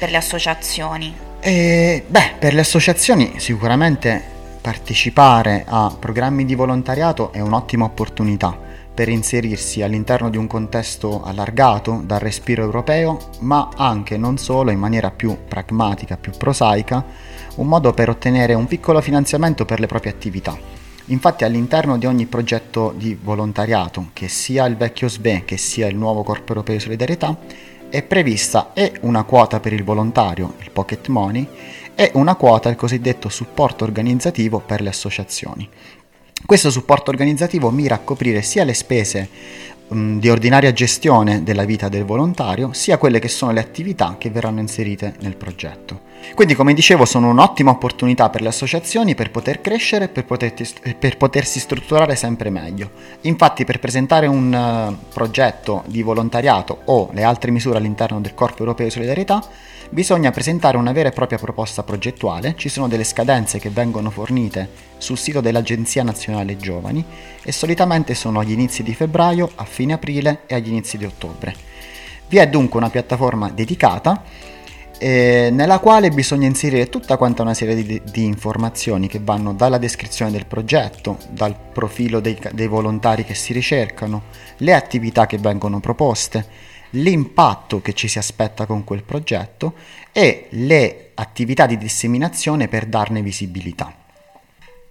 per 0.00 0.10
le 0.10 0.16
associazioni? 0.16 1.14
Eh, 1.40 2.02
beh, 2.06 2.34
per 2.38 2.54
le 2.54 2.60
associazioni 2.60 3.38
sicuramente 3.38 4.38
partecipare 4.60 5.64
a 5.66 5.94
programmi 5.98 6.44
di 6.46 6.54
volontariato 6.54 7.32
è 7.32 7.40
un'ottima 7.40 7.84
opportunità 7.84 8.69
per 9.00 9.08
inserirsi 9.08 9.80
all'interno 9.80 10.28
di 10.28 10.36
un 10.36 10.46
contesto 10.46 11.22
allargato 11.22 12.02
dal 12.04 12.20
respiro 12.20 12.64
europeo, 12.64 13.18
ma 13.38 13.70
anche 13.74 14.18
non 14.18 14.36
solo 14.36 14.70
in 14.72 14.78
maniera 14.78 15.10
più 15.10 15.38
pragmatica, 15.48 16.18
più 16.18 16.32
prosaica, 16.36 17.02
un 17.54 17.66
modo 17.66 17.94
per 17.94 18.10
ottenere 18.10 18.52
un 18.52 18.66
piccolo 18.66 19.00
finanziamento 19.00 19.64
per 19.64 19.80
le 19.80 19.86
proprie 19.86 20.12
attività. 20.12 20.54
Infatti 21.06 21.44
all'interno 21.44 21.96
di 21.96 22.04
ogni 22.04 22.26
progetto 22.26 22.92
di 22.94 23.18
volontariato, 23.18 24.10
che 24.12 24.28
sia 24.28 24.66
il 24.66 24.76
vecchio 24.76 25.08
SBE 25.08 25.46
che 25.46 25.56
sia 25.56 25.86
il 25.86 25.96
nuovo 25.96 26.22
Corpo 26.22 26.52
Europeo 26.52 26.74
di 26.74 26.82
Solidarietà, 26.82 27.34
è 27.88 28.02
prevista 28.02 28.74
e 28.74 28.92
una 29.00 29.22
quota 29.22 29.60
per 29.60 29.72
il 29.72 29.82
volontario, 29.82 30.56
il 30.60 30.72
pocket 30.72 31.08
money, 31.08 31.48
e 31.94 32.10
una 32.14 32.34
quota 32.34 32.68
il 32.68 32.76
cosiddetto 32.76 33.30
supporto 33.30 33.84
organizzativo 33.84 34.60
per 34.60 34.82
le 34.82 34.90
associazioni, 34.90 35.66
questo 36.46 36.70
supporto 36.70 37.10
organizzativo 37.10 37.70
mira 37.70 37.96
a 37.96 38.00
coprire 38.00 38.42
sia 38.42 38.64
le 38.64 38.74
spese 38.74 39.28
di 39.92 40.28
ordinaria 40.28 40.72
gestione 40.72 41.42
della 41.42 41.64
vita 41.64 41.88
del 41.88 42.04
volontario, 42.04 42.72
sia 42.72 42.96
quelle 42.96 43.18
che 43.18 43.26
sono 43.26 43.50
le 43.50 43.58
attività 43.58 44.14
che 44.18 44.30
verranno 44.30 44.60
inserite 44.60 45.14
nel 45.20 45.34
progetto. 45.34 46.08
Quindi, 46.34 46.54
come 46.54 46.74
dicevo, 46.74 47.04
sono 47.04 47.28
un'ottima 47.28 47.72
opportunità 47.72 48.30
per 48.30 48.40
le 48.40 48.48
associazioni 48.48 49.16
per 49.16 49.32
poter 49.32 49.60
crescere 49.60 50.04
e 50.04 50.08
per, 50.08 50.24
per, 50.96 51.16
potersi 51.16 51.58
strutturare 51.58 52.14
sempre 52.14 52.50
meglio. 52.50 52.90
Infatti, 53.22 53.64
per 53.64 53.80
presentare 53.80 54.28
un 54.28 54.52
uh, 54.52 55.12
progetto 55.12 55.82
di 55.86 56.02
volontariato 56.02 56.82
o 56.84 57.10
le 57.12 57.24
altre 57.24 57.50
misure 57.50 57.78
all'interno 57.78 58.20
del 58.20 58.34
Corpo 58.34 58.60
Europeo 58.60 58.86
di 58.86 58.92
Solidarietà, 58.92 59.42
bisogna 59.90 60.30
presentare 60.30 60.76
una 60.76 60.92
vera 60.92 61.08
e 61.08 61.12
propria 61.12 61.36
proposta 61.36 61.82
progettuale, 61.82 62.54
ci 62.56 62.68
sono 62.68 62.86
delle 62.86 63.02
scadenze 63.02 63.58
che 63.58 63.70
vengono 63.70 64.10
fornite 64.10 64.68
sul 64.98 65.18
sito 65.18 65.40
dell'Agenzia 65.40 66.04
Nazionale 66.04 66.56
Giovani 66.56 67.04
e 67.42 67.50
solitamente 67.50 68.14
sono 68.14 68.38
agli 68.38 68.52
inizi 68.52 68.84
di 68.84 68.94
febbraio, 68.94 69.50
a 69.56 69.64
fine 69.64 69.94
aprile 69.94 70.42
e 70.46 70.54
agli 70.54 70.68
inizi 70.68 70.96
di 70.96 71.04
ottobre. 71.04 71.54
Vi 72.28 72.36
è 72.36 72.48
dunque 72.48 72.78
una 72.78 72.90
piattaforma 72.90 73.50
dedicata 73.50 74.22
eh, 75.02 75.48
nella 75.50 75.78
quale 75.78 76.10
bisogna 76.10 76.46
inserire 76.46 76.88
tutta 76.88 77.16
quanta 77.16 77.42
una 77.42 77.54
serie 77.54 77.74
di, 77.74 78.00
di, 78.04 78.24
informazioni 78.24 79.08
che 79.08 79.18
vanno 79.20 79.54
dalla 79.54 79.78
descrizione 79.78 80.30
del 80.30 80.44
progetto, 80.46 81.18
dal 81.30 81.56
profilo 81.72 82.20
dei, 82.20 82.38
dei 82.52 82.66
volontari 82.68 83.24
che 83.24 83.34
si 83.34 83.52
ricercano, 83.54 84.24
le 84.58 84.74
attività 84.74 85.26
che 85.26 85.38
vengono 85.38 85.80
proposte, 85.80 86.46
l'impatto 86.90 87.80
che 87.80 87.92
ci 87.92 88.08
si 88.08 88.18
aspetta 88.18 88.66
con 88.66 88.84
quel 88.84 89.02
progetto 89.02 89.74
e 90.12 90.46
le 90.50 91.10
attività 91.14 91.66
di 91.66 91.78
disseminazione 91.78 92.68
per 92.68 92.86
darne 92.86 93.22
visibilità. 93.22 93.94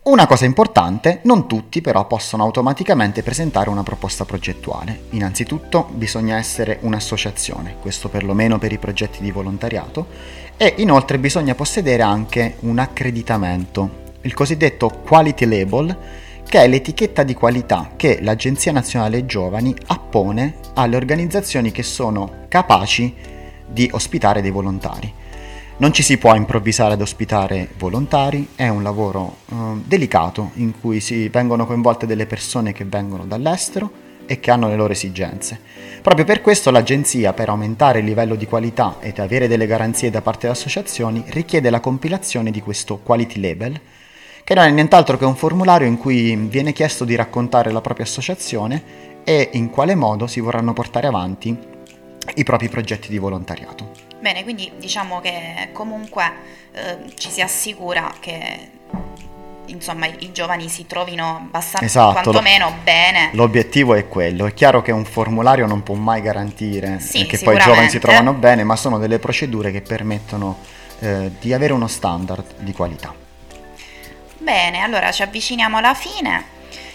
Una 0.01 0.25
cosa 0.25 0.46
importante, 0.46 1.20
non 1.24 1.46
tutti 1.46 1.82
però 1.82 2.08
possono 2.08 2.44
automaticamente 2.44 3.22
presentare 3.22 3.70
una 3.70 3.84
proposta 3.84 4.25
progettuale. 4.25 5.01
Innanzitutto 5.12 5.89
bisogna 5.91 6.38
essere 6.38 6.79
un'associazione, 6.82 7.75
questo 7.82 8.08
perlomeno 8.08 8.58
per 8.58 8.72
i 8.72 8.77
progetti 8.77 9.22
di 9.22 9.29
volontariato, 9.29 10.08
e 10.56 10.75
inoltre 10.77 11.20
bisogna 11.20 11.53
possedere 11.53 12.01
anche 12.01 12.56
un 12.62 12.79
accreditamento, 12.79 14.08
il 14.22 14.34
cosiddetto 14.34 14.89
Quality 14.89 15.46
Label, 15.46 15.98
che 16.50 16.63
è 16.63 16.68
l'etichetta 16.68 17.22
di 17.22 17.36
qualità 17.36 17.91
che 17.96 18.18
l'Agenzia 18.24 18.72
Nazionale 18.72 19.27
Giovani 19.27 19.75
appone 19.86 20.56
alle 20.74 20.96
organizzazioni 20.96 21.72
che 21.72 21.84
sono 21.84 22.46
capaci 22.48 23.13
di 23.68 23.88
ospitare 23.94 24.41
dei 24.41 24.50
volontari. 24.50 25.13
Non 25.77 25.94
ci 25.94 26.01
si 26.01 26.18
può 26.18 26.34
improvvisare 26.34 26.94
ad 26.94 27.01
ospitare 27.01 27.70
volontari, 27.77 28.50
è 28.56 28.68
un 28.68 28.82
lavoro 28.82 29.36
eh, 29.46 29.56
delicato 29.86 30.50
in 30.56 30.74
cui 30.82 31.00
si 31.01 31.29
vengono 31.29 31.68
coinvolte 31.68 32.08
delle 32.08 32.25
persone 32.25 32.74
che 32.74 32.84
vengono 32.84 33.27
dall'estero 33.27 33.91
e 34.25 34.39
che 34.39 34.50
hanno 34.50 34.70
le 34.70 34.75
loro 34.75 34.94
esigenze. 34.94 35.60
Proprio 36.01 36.25
per 36.25 36.41
questo 36.41 36.72
l'agenzia, 36.72 37.32
per 37.32 37.50
aumentare 37.50 38.00
il 38.00 38.06
livello 38.06 38.34
di 38.34 38.48
qualità 38.48 38.96
ed 39.01 39.20
avere 39.20 39.48
delle 39.48 39.68
garanzie 39.68 40.10
da 40.10 40.22
parte 40.22 40.48
delle 40.48 40.53
associazioni, 40.53 41.24
richiede 41.27 41.70
la 41.70 41.79
compilazione 41.79 42.50
di 42.50 42.60
questo 42.60 42.98
quality 42.98 43.39
label 43.39 43.79
che 44.50 44.56
non 44.56 44.63
è 44.63 44.72
nient'altro 44.72 45.15
che 45.15 45.25
un 45.25 45.36
formulario 45.36 45.86
in 45.86 46.00
cui 46.00 46.36
viene 46.36 46.74
chiesto 46.74 47.06
di 47.06 47.13
raccontare 47.13 47.70
la 47.72 47.82
propria 47.82 48.08
associazione 48.08 49.22
e 49.24 49.51
in 49.53 49.70
quale 49.70 49.94
modo 49.94 50.25
si 50.25 50.39
vorranno 50.39 50.74
portare 50.74 51.06
avanti 51.06 51.56
i 52.34 52.44
propri 52.44 52.68
progetti 52.68 53.10
di 53.10 53.20
volontariato. 53.20 53.91
Bene, 54.20 54.41
quindi 54.41 54.72
diciamo 54.79 55.20
che 55.20 55.70
comunque 55.72 56.24
eh, 56.72 56.98
ci 57.13 57.29
si 57.29 57.41
assicura 57.41 58.12
che 58.20 58.72
insomma 59.68 60.08
i 60.08 60.32
giovani 60.32 60.68
si 60.68 60.88
trovino 60.88 61.41
abbastanza 61.46 61.86
esatto, 61.86 62.32
quantomeno 62.32 62.74
bene. 62.84 63.29
L'obiettivo 63.34 63.94
è 63.94 64.08
quello. 64.08 64.48
È 64.48 64.53
chiaro 64.56 64.82
che 64.82 64.91
un 64.91 65.06
formulario 65.06 65.68
non 65.68 65.84
può 65.84 65.94
mai 65.94 66.24
garantire 66.24 67.00
sì, 67.00 67.27
che 67.27 67.38
poi 67.38 67.56
i 67.56 67.60
giovani 67.60 67.89
si 67.89 68.00
trovano 68.00 68.34
bene, 68.34 68.63
ma 68.63 68.75
sono 68.75 68.98
delle 68.98 69.20
procedure 69.20 69.70
che 69.72 69.82
permettono 69.82 70.58
eh, 71.01 71.34
di 71.39 71.53
avere 71.53 71.72
uno 71.72 71.86
standard 71.86 72.56
di 72.62 72.72
qualità. 72.72 73.27
Bene, 74.50 74.79
allora 74.79 75.12
ci 75.12 75.22
avviciniamo 75.22 75.77
alla 75.77 75.94
fine. 75.94 76.44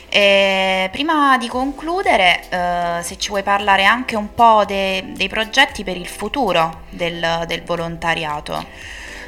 E 0.09 0.89
prima 0.91 1.39
di 1.39 1.47
concludere, 1.47 2.43
eh, 2.49 3.01
se 3.01 3.17
ci 3.17 3.29
vuoi 3.29 3.45
parlare 3.45 3.85
anche 3.85 4.17
un 4.17 4.35
po' 4.35 4.65
de- 4.67 5.13
dei 5.15 5.29
progetti 5.29 5.85
per 5.85 5.97
il 5.97 6.09
futuro 6.09 6.81
del, 6.91 7.45
del 7.47 7.63
volontariato. 7.63 8.67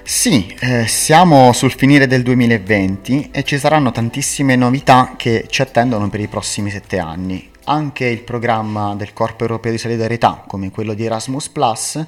Sì, 0.02 0.52
eh, 0.58 0.88
siamo 0.88 1.52
sul 1.52 1.72
finire 1.72 2.08
del 2.08 2.24
2020 2.24 3.30
e 3.30 3.44
ci 3.44 3.58
saranno 3.60 3.92
tantissime 3.92 4.56
novità 4.56 5.14
che 5.16 5.46
ci 5.48 5.62
attendono 5.62 6.08
per 6.08 6.18
i 6.18 6.26
prossimi 6.26 6.70
sette 6.70 6.98
anni. 6.98 7.54
Anche 7.68 8.06
il 8.06 8.22
programma 8.22 8.94
del 8.94 9.12
Corpo 9.12 9.42
Europeo 9.42 9.72
di 9.72 9.78
Solidarietà, 9.78 10.44
come 10.46 10.70
quello 10.70 10.94
di 10.94 11.04
Erasmus 11.04 11.48
Plus, 11.48 12.00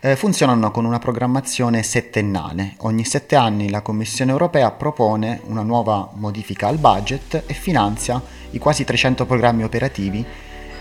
eh, 0.00 0.16
funzionano 0.16 0.70
con 0.70 0.84
una 0.84 0.98
programmazione 0.98 1.82
settennale. 1.82 2.74
Ogni 2.80 3.04
sette 3.04 3.34
anni 3.34 3.70
la 3.70 3.80
Commissione 3.80 4.32
europea 4.32 4.70
propone 4.70 5.40
una 5.46 5.62
nuova 5.62 6.10
modifica 6.12 6.66
al 6.66 6.76
budget 6.76 7.44
e 7.46 7.54
finanzia 7.54 8.20
i 8.50 8.58
quasi 8.58 8.84
300 8.84 9.24
programmi 9.24 9.64
operativi 9.64 10.22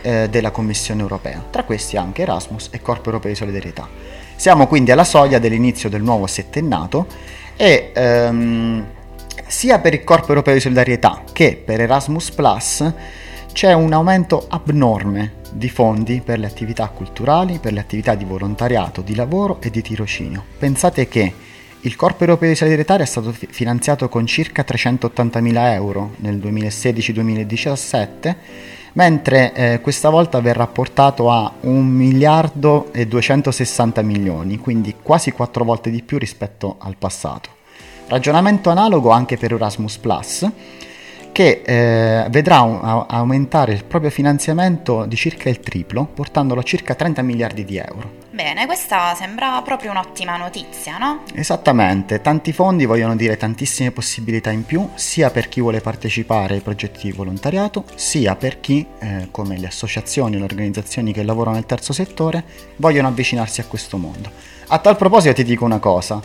eh, 0.01 0.27
della 0.29 0.51
Commissione 0.51 1.01
europea, 1.01 1.45
tra 1.49 1.63
questi 1.63 1.95
anche 1.95 2.23
Erasmus 2.23 2.67
e 2.71 2.81
Corpo 2.81 3.05
Europeo 3.05 3.31
di 3.31 3.37
Solidarietà. 3.37 3.87
Siamo 4.35 4.67
quindi 4.67 4.91
alla 4.91 5.05
soglia 5.05 5.39
dell'inizio 5.39 5.87
del 5.87 6.01
nuovo 6.01 6.27
settennato 6.27 7.07
e 7.55 7.93
ehm, 7.95 8.85
sia 9.47 9.79
per 9.79 9.93
il 9.93 10.03
Corpo 10.03 10.27
Europeo 10.27 10.53
di 10.53 10.59
Solidarietà 10.59 11.23
che 11.31 11.61
per 11.63 11.79
Erasmus 11.79 12.31
Plus 12.31 12.93
c'è 13.57 13.73
un 13.73 13.91
aumento 13.91 14.45
abnorme 14.49 15.37
di 15.51 15.67
fondi 15.67 16.21
per 16.23 16.37
le 16.37 16.45
attività 16.45 16.89
culturali, 16.89 17.57
per 17.57 17.73
le 17.73 17.79
attività 17.79 18.13
di 18.13 18.23
volontariato, 18.23 19.01
di 19.01 19.15
lavoro 19.15 19.57
e 19.61 19.71
di 19.71 19.81
tirocinio. 19.81 20.43
Pensate 20.59 21.07
che 21.07 21.33
il 21.81 21.95
Corpo 21.95 22.23
Europeo 22.23 22.49
di 22.49 22.55
Solidarietà 22.55 22.97
è 22.97 23.05
stato 23.05 23.31
finanziato 23.31 24.09
con 24.09 24.27
circa 24.27 24.63
380.000 24.63 25.73
euro 25.73 26.11
nel 26.17 26.37
2016-2017 26.37 28.35
mentre 28.93 29.53
eh, 29.53 29.81
questa 29.81 30.09
volta 30.09 30.39
verrà 30.39 30.67
portato 30.67 31.31
a 31.31 31.51
1 31.59 31.81
miliardo 31.81 32.93
e 32.93 33.07
260 33.07 34.03
milioni, 34.03 34.59
quindi 34.59 34.97
quasi 35.01 35.31
quattro 35.31 35.63
volte 35.63 35.89
di 35.89 36.03
più 36.03 36.19
rispetto 36.19 36.75
al 36.77 36.95
passato. 36.95 37.49
Ragionamento 38.05 38.69
analogo 38.69 39.09
anche 39.09 39.35
per 39.35 39.53
Erasmus 39.53 39.97
che 41.37 41.61
eh, 41.63 42.27
vedrà 42.31 42.61
un, 42.61 42.79
aumentare 42.81 43.71
il 43.71 43.83
proprio 43.83 44.09
finanziamento 44.09 45.05
di 45.05 45.15
circa 45.15 45.49
il 45.49 45.59
triplo, 45.59 46.05
portandolo 46.05 46.61
a 46.61 46.63
circa 46.63 46.95
30 46.95 47.21
miliardi 47.21 47.63
di 47.63 47.77
euro. 47.77 48.11
Bene, 48.31 48.65
questa 48.65 49.13
sembra 49.13 49.61
proprio 49.61 49.91
un'ottima 49.91 50.35
notizia, 50.35 50.97
no? 50.97 51.21
Esattamente, 51.35 52.21
tanti 52.21 52.53
fondi 52.53 52.85
vogliono 52.85 53.15
dire 53.15 53.37
tantissime 53.37 53.91
possibilità 53.91 54.49
in 54.49 54.65
più, 54.65 54.89
sia 54.95 55.29
per 55.29 55.47
chi 55.47 55.61
vuole 55.61 55.79
partecipare 55.79 56.55
ai 56.55 56.61
progetti 56.61 57.01
di 57.03 57.11
volontariato, 57.11 57.83
sia 57.93 58.35
per 58.35 58.59
chi, 58.59 58.83
eh, 58.97 59.27
come 59.29 59.59
le 59.59 59.67
associazioni 59.67 60.37
e 60.37 60.37
le 60.39 60.45
organizzazioni 60.45 61.13
che 61.13 61.21
lavorano 61.21 61.57
nel 61.57 61.67
terzo 61.67 61.93
settore, 61.93 62.43
vogliono 62.77 63.09
avvicinarsi 63.09 63.61
a 63.61 63.65
questo 63.65 63.97
mondo. 63.97 64.31
A 64.69 64.79
tal 64.79 64.97
proposito 64.97 65.35
ti 65.35 65.43
dico 65.43 65.65
una 65.65 65.77
cosa, 65.77 66.19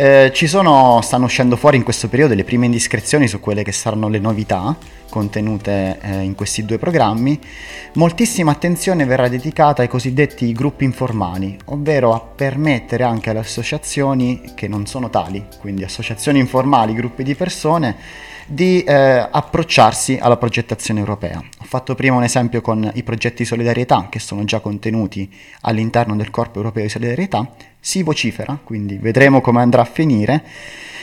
eh, 0.00 0.30
ci 0.32 0.46
sono, 0.46 1.00
stanno 1.02 1.24
uscendo 1.24 1.56
fuori 1.56 1.76
in 1.76 1.82
questo 1.82 2.08
periodo 2.08 2.32
le 2.34 2.44
prime 2.44 2.66
indiscrezioni 2.66 3.26
su 3.26 3.40
quelle 3.40 3.64
che 3.64 3.72
saranno 3.72 4.08
le 4.08 4.20
novità 4.20 4.76
contenute 5.18 5.98
eh, 6.00 6.20
in 6.20 6.36
questi 6.36 6.64
due 6.64 6.78
programmi, 6.78 7.40
moltissima 7.94 8.52
attenzione 8.52 9.04
verrà 9.04 9.26
dedicata 9.26 9.82
ai 9.82 9.88
cosiddetti 9.88 10.52
gruppi 10.52 10.84
informali, 10.84 11.58
ovvero 11.66 12.14
a 12.14 12.20
permettere 12.20 13.02
anche 13.02 13.30
alle 13.30 13.40
associazioni 13.40 14.52
che 14.54 14.68
non 14.68 14.86
sono 14.86 15.10
tali, 15.10 15.44
quindi 15.58 15.82
associazioni 15.82 16.38
informali, 16.38 16.94
gruppi 16.94 17.24
di 17.24 17.34
persone, 17.34 17.96
di 18.46 18.84
eh, 18.84 18.94
approcciarsi 19.28 20.18
alla 20.20 20.36
progettazione 20.36 21.00
europea. 21.00 21.38
Ho 21.38 21.64
fatto 21.64 21.96
prima 21.96 22.14
un 22.14 22.22
esempio 22.22 22.60
con 22.60 22.88
i 22.94 23.02
progetti 23.02 23.38
di 23.38 23.44
solidarietà 23.44 24.06
che 24.08 24.20
sono 24.20 24.44
già 24.44 24.60
contenuti 24.60 25.28
all'interno 25.62 26.14
del 26.14 26.30
Corpo 26.30 26.58
Europeo 26.58 26.84
di 26.84 26.90
Solidarietà, 26.90 27.54
si 27.80 28.04
vocifera, 28.04 28.56
quindi 28.62 28.98
vedremo 28.98 29.40
come 29.40 29.62
andrà 29.62 29.82
a 29.82 29.84
finire 29.84 30.44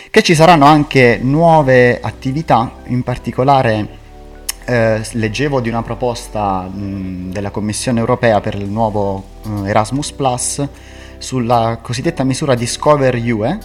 che 0.10 0.24
ci 0.24 0.34
saranno 0.34 0.64
anche 0.64 1.20
nuove 1.22 2.00
attività, 2.00 2.78
in 2.86 3.04
particolare 3.04 4.04
eh, 4.66 5.02
leggevo 5.12 5.62
di 5.62 5.70
una 5.70 5.84
proposta 5.84 6.62
mh, 6.62 7.32
della 7.32 7.52
Commissione 7.52 8.00
europea 8.00 8.42
per 8.42 8.56
il 8.56 8.68
nuovo 8.68 9.24
eh, 9.46 9.70
Erasmus 9.70 10.12
Plus 10.12 10.68
sulla 11.18 11.80
cosiddetta 11.82 12.24
misura 12.24 12.56
Discover 12.56 13.16
UE, 13.16 13.58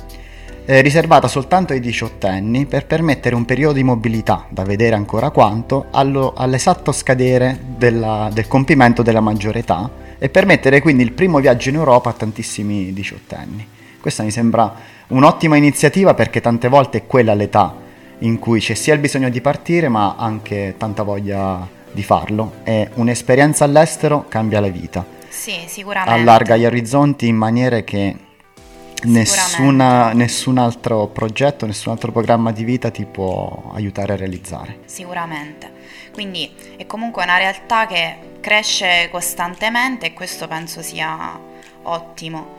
eh, 0.67 0.81
riservata 0.83 1.27
soltanto 1.27 1.73
ai 1.73 1.81
diciottenni 1.81 2.67
per 2.67 2.87
permettere 2.87 3.35
un 3.35 3.45
periodo 3.45 3.75
di 3.75 3.83
mobilità, 3.83 4.47
da 4.51 4.63
vedere 4.63 4.95
ancora 4.95 5.31
quanto, 5.31 5.87
allo, 5.91 6.33
all'esatto 6.37 6.93
scadere 6.93 7.59
della, 7.77 8.29
del 8.33 8.47
compimento 8.47 9.03
della 9.03 9.21
maggiore 9.21 9.61
età 9.61 9.91
e 10.19 10.29
permettere 10.29 10.81
quindi 10.81 11.03
il 11.03 11.13
primo 11.13 11.39
viaggio 11.39 11.71
in 11.71 11.77
Europa 11.77 12.11
a 12.11 12.13
tantissimi 12.13 12.93
diciottenni. 12.93 13.67
Questa 14.01 14.23
mi 14.23 14.31
sembra 14.31 14.73
un'ottima 15.09 15.57
iniziativa 15.57 16.15
perché 16.15 16.41
tante 16.41 16.69
volte 16.69 16.99
è 16.99 17.07
quella 17.07 17.35
l'età 17.35 17.89
in 18.21 18.39
cui 18.39 18.61
c'è 18.61 18.75
sia 18.75 18.95
il 18.95 19.01
bisogno 19.01 19.29
di 19.29 19.41
partire 19.41 19.89
ma 19.89 20.17
anche 20.17 20.75
tanta 20.77 21.03
voglia 21.03 21.67
di 21.93 22.03
farlo 22.03 22.55
e 22.65 22.89
un'esperienza 22.95 23.65
all'estero 23.65 24.27
cambia 24.29 24.61
la 24.61 24.69
vita. 24.69 25.05
Sì, 25.29 25.55
sicuramente. 25.67 26.21
Allarga 26.21 26.57
gli 26.57 26.65
orizzonti 26.65 27.27
in 27.27 27.37
maniere 27.37 27.85
che 27.85 28.17
nessuna, 29.05 30.13
nessun 30.13 30.59
altro 30.59 31.07
progetto, 31.07 31.67
nessun 31.67 31.93
altro 31.93 32.13
programma 32.13 32.53
di 32.53 32.65
vita 32.65 32.91
ti 32.91 33.05
può 33.07 33.71
aiutare 33.75 34.13
a 34.13 34.17
realizzare. 34.17 34.81
Sicuramente. 34.85 35.73
Quindi 36.13 36.51
è 36.77 36.87
comunque 36.87 37.23
una 37.23 37.39
realtà 37.39 37.87
che 37.87 38.17
cresce 38.41 39.09
costantemente 39.11 40.07
e 40.07 40.13
questo 40.13 40.49
penso 40.49 40.83
sia 40.83 41.39
ottimo. 41.83 42.59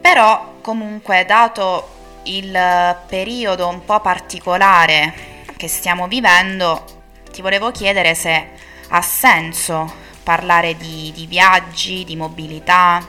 Però 0.00 0.54
comunque 0.60 1.24
dato 1.26 2.00
il 2.24 2.96
periodo 3.06 3.68
un 3.68 3.84
po' 3.84 4.00
particolare 4.00 5.14
che 5.56 5.68
stiamo 5.68 6.08
vivendo, 6.08 6.84
ti 7.30 7.42
volevo 7.42 7.70
chiedere 7.70 8.14
se 8.14 8.48
ha 8.88 9.02
senso 9.02 10.00
parlare 10.22 10.76
di, 10.76 11.12
di 11.14 11.26
viaggi, 11.26 12.04
di 12.04 12.16
mobilità. 12.16 13.06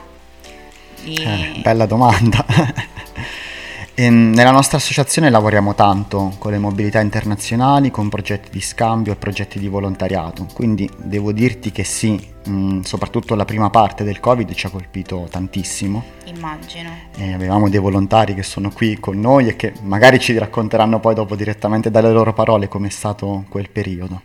Di... 1.00 1.14
Eh, 1.14 1.60
bella 1.60 1.86
domanda. 1.86 2.44
Ehm, 3.96 4.32
nella 4.34 4.50
nostra 4.50 4.78
associazione 4.78 5.30
lavoriamo 5.30 5.76
tanto 5.76 6.34
con 6.38 6.50
le 6.50 6.58
mobilità 6.58 6.98
internazionali, 6.98 7.92
con 7.92 8.08
progetti 8.08 8.50
di 8.50 8.60
scambio 8.60 9.12
e 9.12 9.16
progetti 9.16 9.60
di 9.60 9.68
volontariato, 9.68 10.48
quindi 10.52 10.90
devo 10.96 11.30
dirti 11.30 11.70
che 11.70 11.84
sì, 11.84 12.20
mh, 12.44 12.50
mm, 12.50 12.80
soprattutto 12.80 13.36
la 13.36 13.44
prima 13.44 13.70
parte 13.70 14.02
del 14.02 14.18
Covid 14.18 14.52
ci 14.52 14.66
ha 14.66 14.70
colpito 14.70 15.28
tantissimo. 15.30 16.02
Immagino. 16.24 16.90
E 17.16 17.34
avevamo 17.34 17.68
dei 17.68 17.78
volontari 17.78 18.34
che 18.34 18.42
sono 18.42 18.72
qui 18.72 18.98
con 18.98 19.20
noi 19.20 19.46
e 19.46 19.54
che 19.54 19.74
magari 19.82 20.18
ci 20.18 20.36
racconteranno 20.36 20.98
poi 20.98 21.14
dopo 21.14 21.36
direttamente 21.36 21.88
dalle 21.88 22.10
loro 22.10 22.32
parole 22.32 22.66
com'è 22.66 22.90
stato 22.90 23.44
quel 23.48 23.70
periodo. 23.70 24.20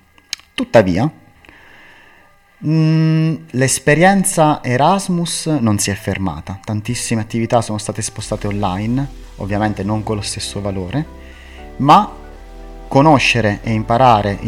Tuttavia, 0.56 1.10
Mm, 2.66 3.36
l'esperienza 3.52 4.62
Erasmus 4.62 5.46
non 5.46 5.78
si 5.80 5.92
è 5.92 5.94
fermata, 5.94 6.60
tantissime 6.62 7.22
attività 7.22 7.62
sono 7.62 7.78
state 7.78 8.02
spostate 8.02 8.48
online, 8.48 9.29
ovviamente 9.40 9.84
non 9.84 10.04
con 10.04 10.16
lo 10.16 10.22
stesso 10.22 10.62
valore, 10.62 11.06
ma 11.78 12.16
conoscere 12.88 13.60
e 13.62 13.72
imparare, 13.72 14.40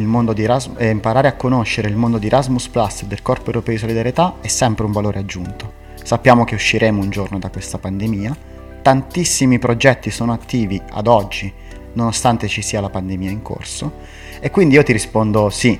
Erasmus, 0.43 0.77
e 0.79 0.89
imparare 0.89 1.27
a 1.27 1.33
conoscere 1.33 1.89
il 1.89 1.95
mondo 1.95 2.17
di 2.17 2.27
Erasmus 2.27 2.69
Plus 2.69 3.03
del 3.05 3.21
Corpo 3.21 3.47
Europeo 3.47 3.73
di 3.73 3.79
Solidarietà 3.79 4.35
è 4.41 4.47
sempre 4.47 4.85
un 4.85 4.91
valore 4.91 5.19
aggiunto. 5.19 5.79
Sappiamo 6.01 6.43
che 6.43 6.55
usciremo 6.55 7.01
un 7.01 7.09
giorno 7.09 7.37
da 7.37 7.49
questa 7.49 7.77
pandemia, 7.77 8.35
tantissimi 8.81 9.59
progetti 9.59 10.09
sono 10.09 10.33
attivi 10.33 10.81
ad 10.91 11.07
oggi, 11.07 11.53
nonostante 11.93 12.47
ci 12.47 12.61
sia 12.61 12.81
la 12.81 12.89
pandemia 12.89 13.29
in 13.29 13.41
corso, 13.41 13.93
e 14.39 14.49
quindi 14.49 14.75
io 14.75 14.83
ti 14.83 14.91
rispondo 14.91 15.49
sì, 15.49 15.79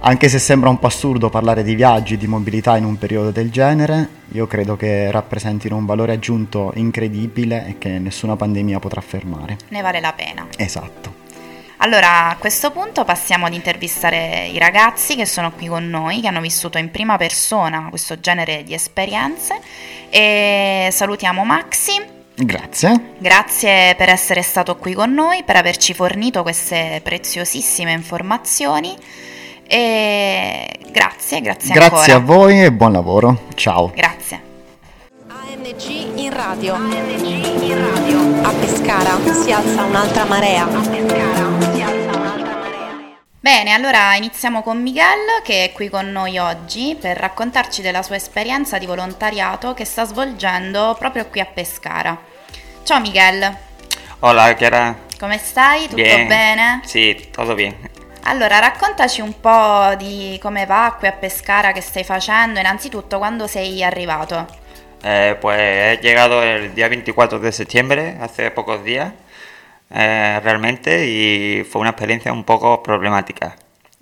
anche 0.00 0.28
se 0.28 0.38
sembra 0.38 0.68
un 0.68 0.78
po' 0.78 0.86
assurdo 0.86 1.28
parlare 1.28 1.62
di 1.62 1.74
viaggi, 1.74 2.16
di 2.16 2.26
mobilità 2.26 2.76
in 2.76 2.84
un 2.84 2.96
periodo 2.98 3.30
del 3.30 3.50
genere, 3.50 4.08
io 4.32 4.46
credo 4.46 4.76
che 4.76 5.10
rappresentino 5.10 5.76
un 5.76 5.86
valore 5.86 6.12
aggiunto 6.12 6.72
incredibile 6.74 7.66
e 7.66 7.78
che 7.78 7.98
nessuna 7.98 8.36
pandemia 8.36 8.78
potrà 8.78 9.00
fermare. 9.00 9.56
Ne 9.68 9.82
vale 9.82 10.00
la 10.00 10.12
pena. 10.12 10.46
Esatto. 10.56 11.26
Allora, 11.78 12.28
a 12.30 12.36
questo 12.36 12.70
punto 12.70 13.04
passiamo 13.04 13.46
ad 13.46 13.54
intervistare 13.54 14.48
i 14.52 14.58
ragazzi 14.58 15.14
che 15.14 15.26
sono 15.26 15.52
qui 15.52 15.66
con 15.66 15.88
noi, 15.88 16.20
che 16.20 16.26
hanno 16.26 16.40
vissuto 16.40 16.76
in 16.78 16.90
prima 16.90 17.16
persona 17.16 17.86
questo 17.88 18.18
genere 18.18 18.64
di 18.64 18.74
esperienze 18.74 19.60
e 20.10 20.88
salutiamo 20.90 21.44
Maxi. 21.44 22.16
Grazie. 22.34 23.14
Grazie 23.18 23.94
per 23.96 24.08
essere 24.08 24.42
stato 24.42 24.76
qui 24.76 24.92
con 24.92 25.12
noi, 25.12 25.44
per 25.44 25.56
averci 25.56 25.94
fornito 25.94 26.42
queste 26.42 27.00
preziosissime 27.02 27.92
informazioni 27.92 28.96
e 29.68 30.66
grazie, 30.90 31.40
grazie, 31.42 31.74
Grazie 31.74 32.12
ancora. 32.12 32.16
a 32.16 32.36
voi 32.36 32.64
e 32.64 32.72
buon 32.72 32.92
lavoro. 32.92 33.42
Ciao. 33.54 33.92
Grazie. 33.94 34.42
ANG 35.28 36.18
in 36.18 36.32
radio. 36.32 36.74
ANG 36.74 37.26
in 37.62 37.92
radio. 37.94 38.46
A 38.48 38.52
Pescara 38.52 39.18
si 39.32 39.52
alza 39.52 39.82
un'altra 39.84 40.24
marea. 40.24 40.64
A 40.64 40.66
Pescara 40.80 41.60
si 41.74 41.82
alza 41.82 42.16
un'altra 42.18 42.54
marea. 42.56 43.16
Bene, 43.40 43.72
allora 43.72 44.14
iniziamo 44.16 44.62
con 44.62 44.80
Miguel 44.80 45.42
che 45.44 45.64
è 45.64 45.72
qui 45.72 45.88
con 45.90 46.10
noi 46.10 46.38
oggi 46.38 46.96
per 46.98 47.16
raccontarci 47.18 47.82
della 47.82 48.02
sua 48.02 48.16
esperienza 48.16 48.78
di 48.78 48.86
volontariato 48.86 49.74
che 49.74 49.84
sta 49.84 50.04
svolgendo 50.04 50.96
proprio 50.98 51.26
qui 51.26 51.40
a 51.40 51.46
Pescara. 51.46 52.18
Ciao 52.82 53.00
Miguel, 53.00 53.54
Hola, 54.20 54.54
Chiara. 54.54 54.96
come 55.20 55.36
stai? 55.38 55.82
Tutto 55.82 55.94
Bien. 55.96 56.26
bene? 56.26 56.80
Sí, 56.86 57.28
todo 57.30 57.54
bien. 57.54 57.74
Allora, 58.24 58.58
raccontaci 58.58 59.20
un 59.20 59.40
po' 59.40 59.94
di 59.96 60.38
come 60.42 60.66
va 60.66 60.94
qui 60.98 61.08
a 61.08 61.12
Pescara, 61.12 61.72
che 61.72 61.80
stai 61.80 62.04
facendo, 62.04 62.60
innanzitutto 62.60 63.18
quando 63.18 63.46
sei 63.46 63.82
arrivato. 63.82 64.46
Eh, 65.02 65.36
pues 65.40 65.56
he 65.58 65.98
llegado 66.02 66.42
el 66.42 66.74
día 66.74 66.88
24 66.88 67.38
de 67.38 67.52
septiembre, 67.52 68.16
hace 68.20 68.50
pocos 68.50 68.82
días, 68.82 69.12
eh, 69.90 70.40
realmente, 70.40 71.06
y 71.06 71.64
fue 71.64 71.80
una 71.80 71.90
experiencia 71.90 72.32
un 72.32 72.44
poco 72.44 72.82
problemática. 72.82 73.54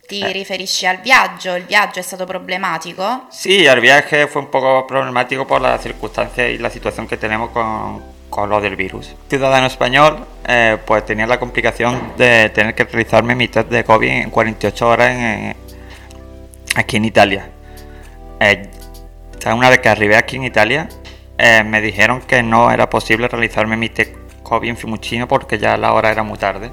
Ti 0.09 0.21
Eh. 0.23 0.33
riferisci 0.33 0.87
al 0.87 0.99
viaggio? 0.99 1.55
Il 1.55 1.65
viaggio 1.65 1.99
è 2.01 2.03
stato 2.03 2.25
problematico? 2.27 3.27
Sí, 3.31 3.65
el 3.67 3.81
viaje 3.81 4.27
fue 4.27 4.41
un 4.41 4.49
poco 4.51 4.87
problemático 4.87 5.47
por 5.47 5.61
las 5.61 5.83
circunstancias 5.83 6.49
y 6.51 6.59
la 6.59 6.71
situación 6.71 7.07
que 7.07 7.17
tenemos 7.17 7.51
con, 7.51 8.03
con 8.31 8.51
lo 8.51 8.61
del 8.61 8.77
virus. 8.77 9.15
Ciudadano 9.29 9.67
español, 9.67 10.25
eh, 10.47 10.79
pues 10.85 11.05
tenía 11.05 11.27
la 11.27 11.39
complicación 11.39 12.13
de 12.17 12.51
tener 12.51 12.75
que 12.75 12.85
realizarme 12.85 13.35
mi 13.35 13.49
test 13.49 13.69
de 13.71 13.85
COVID 13.85 14.09
en 14.09 14.31
48 14.31 14.89
horas 14.89 15.55
aquí 16.75 16.97
en 16.97 17.05
Italia. 17.05 17.49
Eh, 18.41 18.69
una 19.47 19.71
vez 19.71 19.79
que 19.79 19.89
arribé 19.89 20.17
aquí 20.17 20.37
en 20.37 20.45
Italia, 20.45 20.89
eh, 21.39 21.63
me 21.65 21.81
dijeron 21.81 22.21
que 22.23 22.43
no 22.43 22.71
era 22.71 22.91
posible 22.91 23.29
realizarme 23.29 23.77
mi 23.77 23.89
test 23.89 24.13
COVID 24.43 24.69
en 24.69 24.77
Fiumicino 24.77 25.29
porque 25.29 25.59
ya 25.59 25.77
la 25.77 25.93
hora 25.93 26.11
era 26.11 26.23
muy 26.23 26.39
tarde. 26.39 26.71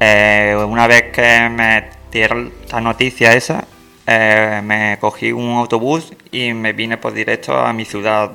Una 0.00 0.86
vez 0.86 1.12
que 1.12 1.48
me 1.48 1.88
dieron 2.10 2.52
la 2.70 2.80
noticia 2.80 3.32
esa, 3.32 3.64
me 4.06 4.98
cogí 5.00 5.32
un 5.32 5.56
autobús 5.56 6.12
y 6.30 6.52
me 6.52 6.72
vine 6.74 6.98
por 6.98 7.14
directo 7.14 7.58
a 7.58 7.72
mi 7.72 7.86
ciudad 7.86 8.32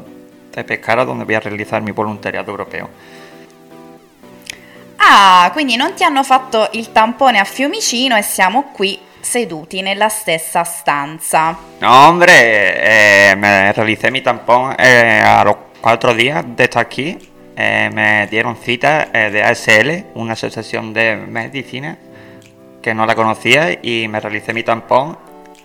de 0.52 0.64
Pescara 0.64 1.06
donde 1.06 1.26
voy 1.26 1.36
a 1.36 1.40
realizar 1.40 1.82
mi 1.82 1.92
voluntariado 1.92 2.52
europeo. 2.52 2.90
Ah, 4.98 5.50
quindi 5.54 5.76
non 5.76 5.94
ti 5.94 6.04
hanno 6.04 6.24
fatto 6.24 6.70
il 6.74 6.92
tampone 6.92 7.40
a 7.40 7.44
Fiumicino 7.44 8.16
e 8.18 8.22
siamo 8.22 8.72
qui 8.74 9.00
seduti 9.20 9.82
nella 9.82 10.10
stessa 10.10 10.64
stanza. 10.64 11.58
No, 11.80 12.08
hombre, 12.08 13.32
eh, 13.32 13.36
me 13.36 13.72
realicé 13.72 14.12
mi 14.12 14.22
tampón 14.22 14.76
eh, 14.78 15.22
a 15.24 15.44
los 15.44 15.56
cuatro 15.82 16.14
días 16.14 16.44
de 16.46 16.64
estar 16.64 16.82
aquí. 16.82 17.18
Eh, 17.56 17.90
me 17.94 18.28
dieron 18.28 18.56
cita 18.56 19.10
eh, 19.14 19.30
de 19.32 19.44
ASL, 19.44 20.06
una 20.16 20.34
asociación 20.34 20.94
de 20.94 21.16
medicina 21.16 21.98
que 22.82 22.94
no 22.94 23.06
la 23.06 23.16
conocía, 23.16 23.78
y 23.82 24.08
me 24.08 24.20
realicé 24.20 24.54
mi 24.54 24.64
tampón 24.64 25.18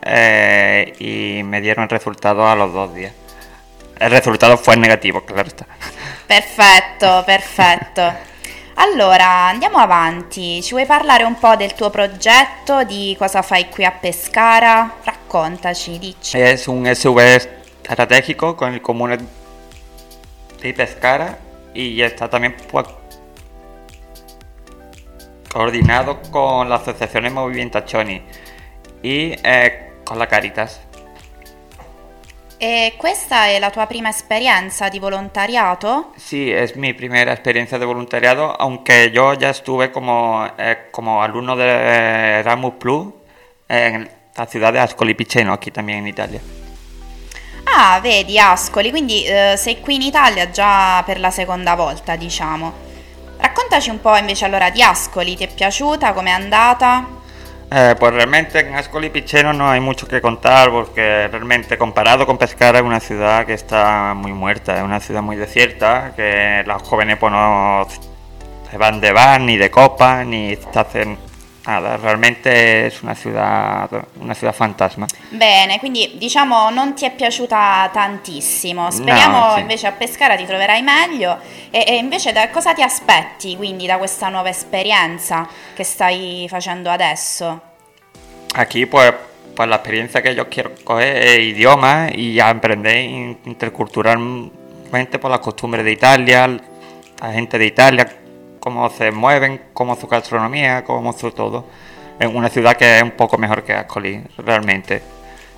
eh, 0.03 0.93
y 0.99 1.43
me 1.45 1.61
dieron 1.61 1.85
el 1.85 1.91
resultado 1.91 2.49
a 2.49 2.57
los 2.57 2.73
dos 2.73 2.95
días. 2.95 3.13
El 4.05 4.11
resultado 4.11 4.59
fue 4.59 4.77
negativo, 4.77 5.25
claro 5.25 5.49
está. 5.49 5.67
Perfetto, 6.27 7.23
perfetto. 7.25 8.03
Allora, 8.75 9.49
andiamo 9.49 9.79
avanti. 9.79 10.63
Ci 10.63 10.73
vuoi 10.73 10.85
parlare 10.85 11.25
un 11.25 11.39
po' 11.39 11.57
del 11.57 11.73
tuo 11.73 11.89
progetto, 11.89 12.85
di 12.85 13.17
cosa 13.19 13.41
fai 13.41 13.71
qui 13.71 13.83
a 13.83 13.93
Pescara? 13.93 14.97
Raccontaci, 15.03 15.99
dici. 15.99 16.39
Es 16.39 16.67
un 16.67 16.85
SV 16.85 17.19
estratégico 17.83 18.55
con 18.55 18.75
el 18.75 18.83
comune 18.83 19.17
de 20.61 20.75
Pescara 20.75 21.39
y 21.73 22.03
está 22.03 22.29
también 22.29 22.57
pues, 22.71 22.87
coordinado 25.51 26.21
con 26.31 26.69
la 26.69 26.75
asociación 26.75 27.33
Movimentazioni 27.33 28.21
y 29.03 29.35
eh, 29.43 29.93
con 30.05 30.19
la 30.19 30.27
Caritas. 30.27 30.83
E 32.67 32.95
questa 32.97 33.45
è 33.45 33.59
la 33.59 33.69
tua 33.69 33.85
prima 33.85 34.09
esperienza 34.09 34.89
di 34.89 34.99
volontariato? 34.99 36.13
Sí, 36.17 36.51
es 36.51 36.77
mi 36.77 36.95
primera 36.95 37.31
experiencia 37.31 37.77
de 37.77 37.85
voluntariado, 37.85 38.57
aunque 38.57 39.11
yo 39.11 39.35
ya 39.35 39.51
estuve 39.51 39.91
como, 39.91 40.47
eh, 40.57 40.89
como 40.91 41.23
alumno 41.23 41.57
de 41.57 41.67
Erasmus 42.39 42.73
Plus 42.79 43.13
en 43.67 44.09
la 44.35 44.47
ciudad 44.47 44.73
de 44.73 44.79
Ascoli 44.79 45.15
Piceno, 45.15 45.53
aquí 45.53 45.71
también 45.71 45.99
en 45.99 46.07
Italia. 46.07 46.41
Ah, 47.65 48.01
vedi, 48.01 48.39
Ascoli, 48.39 48.89
quindi 48.89 49.25
eh, 49.25 49.57
sei 49.59 49.81
qui 49.81 49.97
in 49.97 50.01
Italia 50.01 50.49
già 50.49 51.03
per 51.05 51.21
la 51.21 51.31
seconda 51.31 51.75
volta, 51.75 52.17
diciamo. 52.17 52.73
Raccontaci 53.37 53.91
un 53.91 54.01
po' 54.01 54.17
invece 54.17 54.47
allora 54.47 54.71
di 54.71 54.83
Ascoli, 54.83 55.37
ti 55.37 55.45
è 55.45 55.53
piaciuta, 55.53 56.15
com'è 56.15 56.31
andata? 56.31 57.24
Eh, 57.77 57.97
pues 57.99 58.15
realmente 58.15 58.61
en 58.61 58.73
Ascoli 58.77 59.11
Piceno 59.11 59.53
no 59.53 59.69
hay 59.69 59.81
mucho 59.81 60.07
que 60.07 60.21
contar 60.21 60.71
porque 60.71 61.27
realmente 61.27 61.77
comparado 61.77 62.25
con 62.25 62.39
Pescara 62.39 62.79
es 62.79 62.85
una 62.85 63.01
ciudad 63.01 63.45
que 63.45 63.55
está 63.55 64.15
muy 64.15 64.33
muerta, 64.33 64.77
es 64.77 64.85
una 64.85 65.01
ciudad 65.01 65.23
muy 65.23 65.35
desierta, 65.35 66.13
que 66.15 66.63
los 66.65 66.81
jóvenes 66.83 67.17
pues 67.19 67.33
no 67.33 67.85
se 68.71 68.79
van 68.79 69.01
de 69.01 69.11
bar, 69.11 69.41
ni 69.41 69.57
de 69.57 69.73
copa, 69.73 70.23
ni 70.23 70.55
se 70.55 70.79
hacen 70.79 71.19
nada, 71.67 71.97
realmente 71.97 72.87
es 72.87 73.03
una 73.03 73.15
ciudad, 73.15 73.89
una 74.19 74.35
ciudad 74.35 74.55
fantasma. 74.55 75.07
Bene, 75.31 75.79
quindi 75.79 76.15
diciamo 76.17 76.71
non 76.71 76.95
ti 76.95 77.05
è 77.05 77.13
piaciuta 77.15 77.89
tantissimo. 77.93 78.91
Speriamo 78.91 79.39
No, 79.47 79.55
sì. 79.55 79.61
invece 79.61 79.87
a 79.87 79.93
Pescara 79.93 80.37
ti 80.37 80.45
troverai 80.47 80.83
meglio. 80.83 81.39
E, 81.71 81.85
e 81.87 81.97
invece 81.97 82.33
da 82.33 82.49
cosa 82.51 82.73
ti 82.75 82.83
aspetti 82.83 83.57
quindi 83.57 83.87
da 83.87 83.97
questa 83.99 84.29
nuova 84.29 84.49
esperienza 84.49 85.49
che 85.75 85.85
stai 85.85 86.47
facendo 86.49 86.91
adesso? 86.91 87.61
Aquí 88.57 88.87
pues, 88.87 89.13
pues 89.57 89.69
la 89.69 89.77
experiencia 89.77 90.23
que 90.23 90.35
yo 90.35 90.49
quiero 90.49 90.71
coger 90.85 91.17
es 91.17 91.39
idioma 91.41 92.09
y 92.13 92.39
aprender 92.39 92.97
in- 92.97 93.39
interculturalmente 93.47 95.19
por 95.19 95.31
las 95.31 95.41
costumbres 95.41 95.85
de 95.85 95.91
Italia, 95.93 96.47
la 96.47 97.33
gente 97.33 97.59
de 97.59 97.67
Italia, 97.67 98.07
cómo 98.65 98.89
se 98.89 99.11
mueven, 99.13 99.61
cómo 99.75 99.95
su 99.95 100.07
gastronomía, 100.07 100.85
cómo 100.85 101.13
su 101.13 101.31
todo. 101.31 101.67
En 102.19 102.35
una 102.35 102.49
ciudad 102.49 102.75
que 102.75 102.97
es 102.97 103.03
un 103.03 103.11
poco 103.11 103.37
mejor 103.37 103.63
que 103.63 103.75
Ascoli, 103.75 104.25
realmente. 104.39 105.03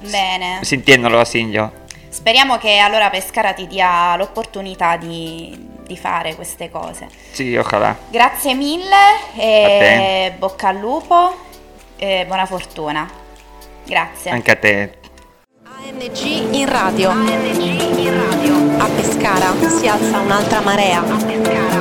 Bene. 0.01 0.59
Sintiéndolo 0.63 1.21
así 1.21 1.49
yo. 1.49 1.71
Speriamo 2.11 2.59
che 2.59 2.79
allora 2.79 3.09
Pescara 3.09 3.53
ti 3.53 3.69
dia 3.69 4.17
l'opportunità 4.17 4.97
di, 4.97 5.57
di 5.87 5.97
fare 5.97 6.35
queste 6.35 6.69
cose. 6.69 7.07
Sí, 7.33 7.57
ojalá. 7.57 7.95
Grazie 8.11 8.55
mille 8.55 8.89
A 8.91 9.41
e 9.41 10.35
bocca 10.37 10.69
al 10.69 10.79
lupo 10.79 11.37
e 11.99 12.25
buona 12.27 12.47
fortuna. 12.47 13.09
Grazie. 13.85 14.33
Anche 14.33 14.51
a 14.51 14.57
te. 14.57 14.99
ANG 15.63 16.55
in 16.55 16.69
radio. 16.69 17.11
ANG 17.11 17.99
in 17.99 18.31
radio. 18.31 18.83
A 18.83 18.89
Pescara 18.89 19.53
si 19.69 19.87
alza 19.87 20.19
un'altra 20.19 20.61
marea. 20.61 20.99
A 20.99 21.25
Pescara 21.25 21.76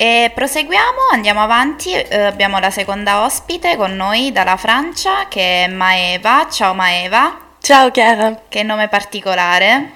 E 0.00 0.30
proseguiamo, 0.32 1.08
andiamo 1.10 1.42
avanti, 1.42 1.92
eh, 1.92 2.22
abbiamo 2.22 2.60
la 2.60 2.70
seconda 2.70 3.24
ospite 3.24 3.74
con 3.74 3.96
noi 3.96 4.30
dalla 4.30 4.56
Francia 4.56 5.26
che 5.26 5.64
è 5.64 5.66
Maeva. 5.66 6.46
Ciao 6.48 6.72
Maeva, 6.72 7.36
Ciao 7.60 7.90
Chiara. 7.90 8.42
che 8.48 8.62
nome 8.62 8.86
particolare. 8.86 9.94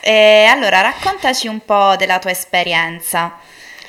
E 0.00 0.46
allora 0.50 0.80
raccontaci 0.80 1.46
un 1.46 1.64
po' 1.64 1.94
della 1.94 2.18
tua 2.18 2.32
esperienza. 2.32 3.38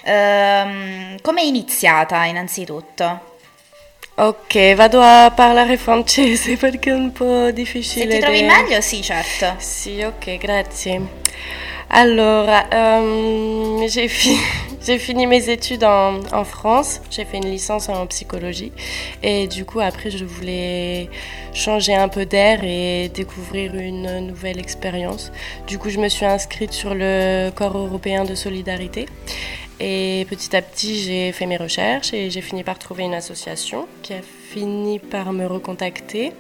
Ehm, 0.04 1.20
come 1.22 1.42
è 1.42 1.46
iniziata 1.46 2.26
innanzitutto? 2.26 3.37
Ok, 4.20 4.74
vado 4.76 5.00
a 5.00 5.32
parlare 5.36 5.78
francese 5.78 6.58
perché 6.58 6.90
è 6.90 6.94
un 6.94 7.12
po' 7.12 7.52
difficile. 7.52 8.06
Se 8.06 8.08
ti 8.08 8.20
trovi 8.20 8.42
da- 8.42 8.48
meglio, 8.48 8.82
sì, 8.82 9.02
certo. 9.04 9.54
Sì, 9.60 10.02
ok, 10.02 10.38
grazie. 10.38 11.02
Alors, 11.90 12.50
euh, 12.74 13.88
j'ai 13.88 14.08
fi- 14.10 14.40
j'ai 14.84 14.98
fini 14.98 15.28
mes 15.28 15.48
études 15.50 15.84
en, 15.84 16.20
en 16.34 16.44
France. 16.44 17.00
J'ai 17.12 17.26
fait 17.26 17.38
une 17.38 17.50
licence 17.52 17.90
en 17.90 18.08
psychologie. 18.08 18.72
Et 19.22 19.48
du 19.48 19.66
coup, 19.66 19.80
après, 19.82 20.10
je 20.10 20.26
voulais 20.26 21.10
changer 21.54 21.94
un 21.94 22.08
peu 22.10 22.26
d'air 22.26 22.62
et 22.64 23.10
découvrir 23.14 23.76
une 23.76 24.26
nouvelle 24.26 24.60
expérience. 24.60 25.32
Du 25.68 25.78
coup, 25.78 25.90
je 25.92 26.00
me 26.00 26.10
suis 26.10 26.26
inscrite 26.26 26.74
sur 26.74 26.96
le 26.96 27.52
Corps 27.52 27.78
européen 27.78 28.26
de 28.26 28.34
solidarité. 28.34 29.06
Et 29.80 30.26
petit 30.30 30.56
à 30.56 30.62
petit, 30.62 30.96
j'ai 31.04 31.32
fait 31.32 31.46
mes 31.46 31.58
recherches 31.58 32.14
et 32.14 32.30
j'ai 32.30 32.42
fini 32.42 32.64
par 32.64 32.80
trouver 32.80 33.04
une 33.04 33.14
association 33.14 33.88
qui 34.02 34.14
a 34.14 34.22
fini 34.22 35.00
par 35.00 35.34
me 35.34 35.46
recontacter, 35.46 36.34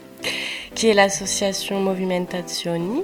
qui 0.73 0.88
est 0.88 0.93
l'association 0.93 1.80
Movimentazioni. 1.80 3.04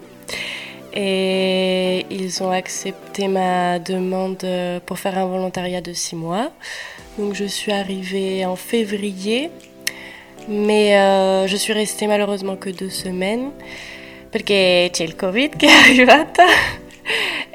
Et 0.96 2.06
ils 2.10 2.44
ont 2.44 2.52
accepté 2.52 3.28
ma 3.28 3.80
demande 3.80 4.46
pour 4.86 5.00
faire 5.00 5.18
un 5.18 5.26
volontariat 5.26 5.82
de 5.82 5.94
six 5.94 6.16
mois. 6.16 6.52
Donc 7.18 7.34
je 7.36 7.46
suis 7.46 7.72
arrivée 7.72 8.46
en 8.46 8.56
février, 8.56 9.50
mais 10.48 10.98
euh, 10.98 11.48
je 11.48 11.56
suis 11.56 11.74
restée 11.74 12.08
malheureusement 12.08 12.56
que 12.56 12.70
deux 12.70 12.90
semaines 12.90 13.52
perché 14.34 14.90
c'è 14.92 15.04
il 15.04 15.16
Covid 15.16 15.52
qui 15.52 15.66
est 15.68 15.70
arrivata. 15.70 16.46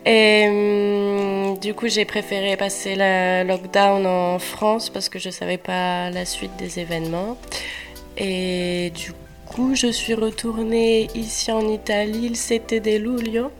Et 0.06 0.46
du 1.60 1.74
coup, 1.74 1.88
j'ai 1.88 2.04
préféré 2.04 2.56
passer 2.56 2.94
le 2.96 3.44
lockdown 3.44 4.06
en 4.06 4.38
France 4.38 4.90
parce 4.90 5.08
que 5.08 5.18
je 5.18 5.28
ne 5.28 5.32
savais 5.32 5.58
pas 5.58 6.10
la 6.10 6.24
suite 6.24 6.56
des 6.56 6.78
événements. 6.78 7.36
Et 8.16 8.92
du 8.94 9.12
coup, 9.46 9.74
je 9.74 9.88
suis 9.88 10.14
retournée 10.14 11.08
ici 11.14 11.50
en 11.52 11.66
Italie 11.68 12.26
il 12.26 12.36
7 12.36 12.74
di 12.74 12.98
luglio. 12.98 13.52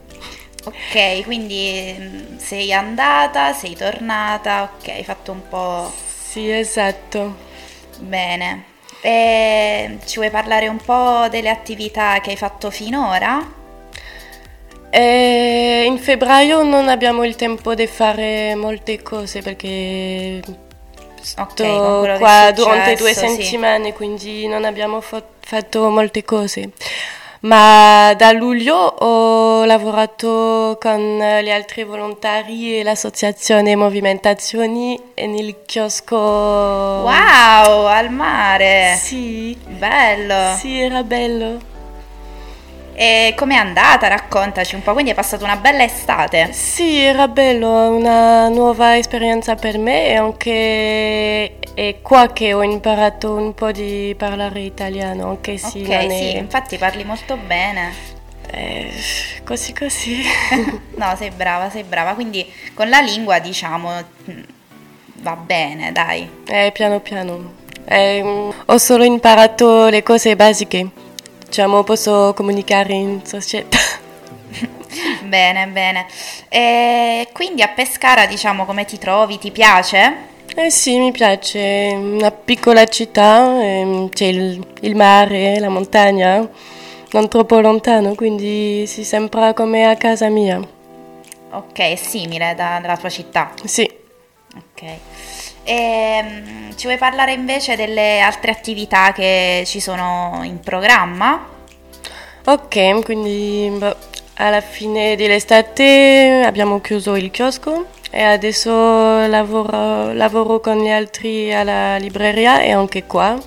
Ok, 0.65 1.23
quindi 1.23 1.95
mm, 1.97 2.37
sei 2.37 2.73
andata, 2.73 3.53
sei 3.53 3.75
tornata, 3.75 4.63
ok, 4.63 4.89
hai 4.89 5.03
fatto 5.03 5.31
un 5.31 5.47
po'... 5.47 5.91
Sì, 6.29 6.49
esatto. 6.51 7.35
Bene. 7.99 8.65
E 9.01 9.97
ci 10.05 10.17
vuoi 10.17 10.29
parlare 10.29 10.67
un 10.67 10.77
po' 10.77 11.27
delle 11.29 11.49
attività 11.49 12.19
che 12.19 12.31
hai 12.31 12.37
fatto 12.37 12.69
finora? 12.69 13.58
E 14.91 15.83
in 15.85 15.97
febbraio 15.99 16.63
non 16.63 16.87
abbiamo 16.89 17.23
il 17.23 17.35
tempo 17.35 17.75
di 17.75 17.85
fare 17.87 18.55
molte 18.55 19.01
cose 19.03 19.41
perché 19.41 20.41
sto 21.21 21.41
Ok, 21.41 21.55
con 21.63 21.99
quello 21.99 22.13
che 22.13 22.19
qua 22.19 22.47
è 22.47 22.53
durante 22.53 22.95
due 22.95 23.13
successo, 23.13 23.35
sì. 23.35 23.43
settimane, 23.43 23.93
quindi 23.93 24.47
non 24.47 24.65
abbiamo 24.65 24.99
fa- 25.01 25.23
fatto 25.39 25.89
molte 25.89 26.23
cose. 26.23 26.71
Ma 27.41 28.13
da 28.17 28.33
luglio 28.33 28.75
ho 28.75 29.63
lavorato 29.63 30.77
con 30.81 31.19
gli 31.41 31.49
altri 31.49 31.85
volontari 31.85 32.79
e 32.79 32.83
l'associazione 32.83 33.77
Movimentazioni 33.77 34.99
e 35.13 35.25
nel 35.25 35.55
chiosco. 35.65 36.17
Wow, 36.17 37.85
al 37.85 38.09
mare! 38.11 38.95
Sì, 38.99 39.55
Bello! 39.67 40.53
sì, 40.57 40.79
era 40.81 41.03
bello. 41.03 41.68
E 43.01 43.33
com'è 43.37 43.55
andata? 43.55 44.09
Raccontaci 44.09 44.75
un 44.75 44.81
po', 44.81 44.91
quindi 44.91 45.11
hai 45.11 45.15
passato 45.15 45.45
una 45.45 45.55
bella 45.55 45.83
estate. 45.83 46.51
Sì, 46.51 46.97
era 46.99 47.29
bello, 47.29 47.91
una 47.95 48.49
nuova 48.49 48.97
esperienza 48.97 49.55
per 49.55 49.77
me 49.77 50.07
e 50.09 50.15
anche 50.15 51.59
è 51.73 52.01
qua 52.01 52.27
che 52.33 52.51
ho 52.53 52.61
imparato 52.61 53.33
un 53.35 53.53
po' 53.53 53.71
di 53.71 54.13
parlare 54.17 54.59
italiano, 54.59 55.29
anche 55.29 55.57
se 55.57 55.79
ok, 55.79 55.87
non 55.87 56.09
sì, 56.09 56.33
è 56.33 56.39
infatti 56.39 56.77
parli 56.77 57.05
molto 57.05 57.37
bene. 57.37 57.93
eh, 58.51 58.91
così 59.45 59.73
così. 59.73 60.21
No, 60.99 61.15
sei 61.15 61.29
brava, 61.29 61.69
sei 61.69 61.83
brava, 61.83 62.13
quindi 62.15 62.45
con 62.73 62.89
la 62.89 62.99
lingua 62.99 63.39
diciamo 63.39 63.91
mm, 64.29 64.41
va 65.21 65.35
bene, 65.37 65.93
dai. 65.93 66.29
Eh, 66.47 66.71
piano 66.73 66.99
piano. 66.99 67.53
Eh, 67.85 68.21
mm, 68.21 68.49
ho 68.65 68.77
solo 68.77 69.05
imparato 69.05 69.87
le 69.87 70.03
cose 70.03 70.35
basiche. 70.35 70.98
Diciamo, 71.49 71.83
posso 71.83 72.31
comunicare 72.35 72.93
in 72.93 73.25
società. 73.25 73.77
Bene, 75.25 75.65
bene. 75.67 76.05
E 76.47 77.27
quindi 77.33 77.63
a 77.63 77.69
Pescara, 77.69 78.27
diciamo, 78.27 78.65
come 78.65 78.85
ti 78.85 78.99
trovi? 78.99 79.39
Ti 79.39 79.49
piace? 79.49 80.27
Eh 80.55 80.69
sì, 80.69 80.97
mi 80.99 81.11
piace, 81.11 81.89
è 81.89 81.95
una 81.95 82.29
piccola 82.31 82.85
città, 82.85 83.63
ehm, 83.63 84.09
c'è 84.09 84.25
il, 84.25 84.63
il 84.81 84.95
mare, 84.95 85.59
la 85.59 85.69
montagna, 85.69 86.47
non 87.11 87.27
troppo 87.29 87.59
lontano, 87.59 88.13
quindi 88.13 88.85
si 88.85 89.03
sembra 89.03 89.53
come 89.53 89.85
a 89.85 89.95
casa 89.95 90.29
mia. 90.29 90.59
Ok, 91.51 91.79
è 91.79 91.95
simile 91.95 92.53
da- 92.55 92.79
dalla 92.79 92.97
tua 92.97 93.09
città. 93.09 93.53
Sì. 93.63 93.89
Ok. 94.55 94.83
E, 95.69 96.23
mm, 96.23 96.71
ci 96.77 96.87
vuoi 96.87 96.97
parlare 96.97 97.33
invece 97.33 97.75
delle 97.75 98.21
altre 98.21 98.49
attività 98.49 99.11
che 99.11 99.61
ci 99.67 99.79
sono 99.79 100.39
in 100.41 100.59
programma? 100.61 101.47
Ok, 102.45 103.03
quindi 103.03 103.69
boh, 103.77 103.95
alla 104.37 104.61
fine 104.61 105.15
dell'estate 105.15 106.41
abbiamo 106.43 106.81
chiuso 106.81 107.15
il 107.15 107.29
chiosco 107.29 107.85
e 108.09 108.23
adesso 108.23 108.71
lavoro, 109.27 110.11
lavoro 110.13 110.59
con 110.59 110.81
gli 110.81 110.89
altri 110.89 111.53
alla 111.53 111.97
libreria 111.97 112.61
e 112.61 112.71
anche 112.71 113.03
qua. 113.03 113.37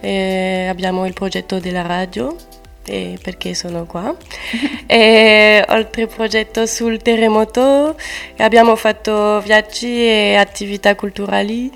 E 0.00 0.66
abbiamo 0.68 1.06
il 1.06 1.12
progetto 1.12 1.60
della 1.60 1.82
radio, 1.82 2.34
e 2.86 3.18
perché 3.22 3.54
sono 3.54 3.86
qua. 3.86 4.14
e 4.86 5.64
oltre 5.68 6.06
progetto 6.06 6.66
sul 6.66 7.00
terremoto 7.02 7.96
abbiamo 8.38 8.76
fatto 8.76 9.40
viaggi 9.40 10.04
e 10.04 10.36
attività 10.36 10.94
culturali 10.94 11.70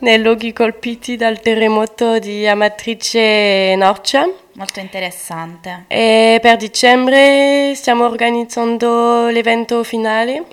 nei 0.00 0.20
luoghi 0.20 0.52
colpiti 0.52 1.16
dal 1.16 1.40
terremoto 1.40 2.18
di 2.18 2.46
Amatrice 2.46 3.72
e 3.72 3.76
Norcia. 3.76 4.28
Molto 4.54 4.80
interessante. 4.80 5.84
E 5.88 6.38
per 6.40 6.56
dicembre 6.56 7.72
stiamo 7.74 8.04
organizzando 8.04 9.28
l'evento 9.28 9.84
finale 9.84 10.44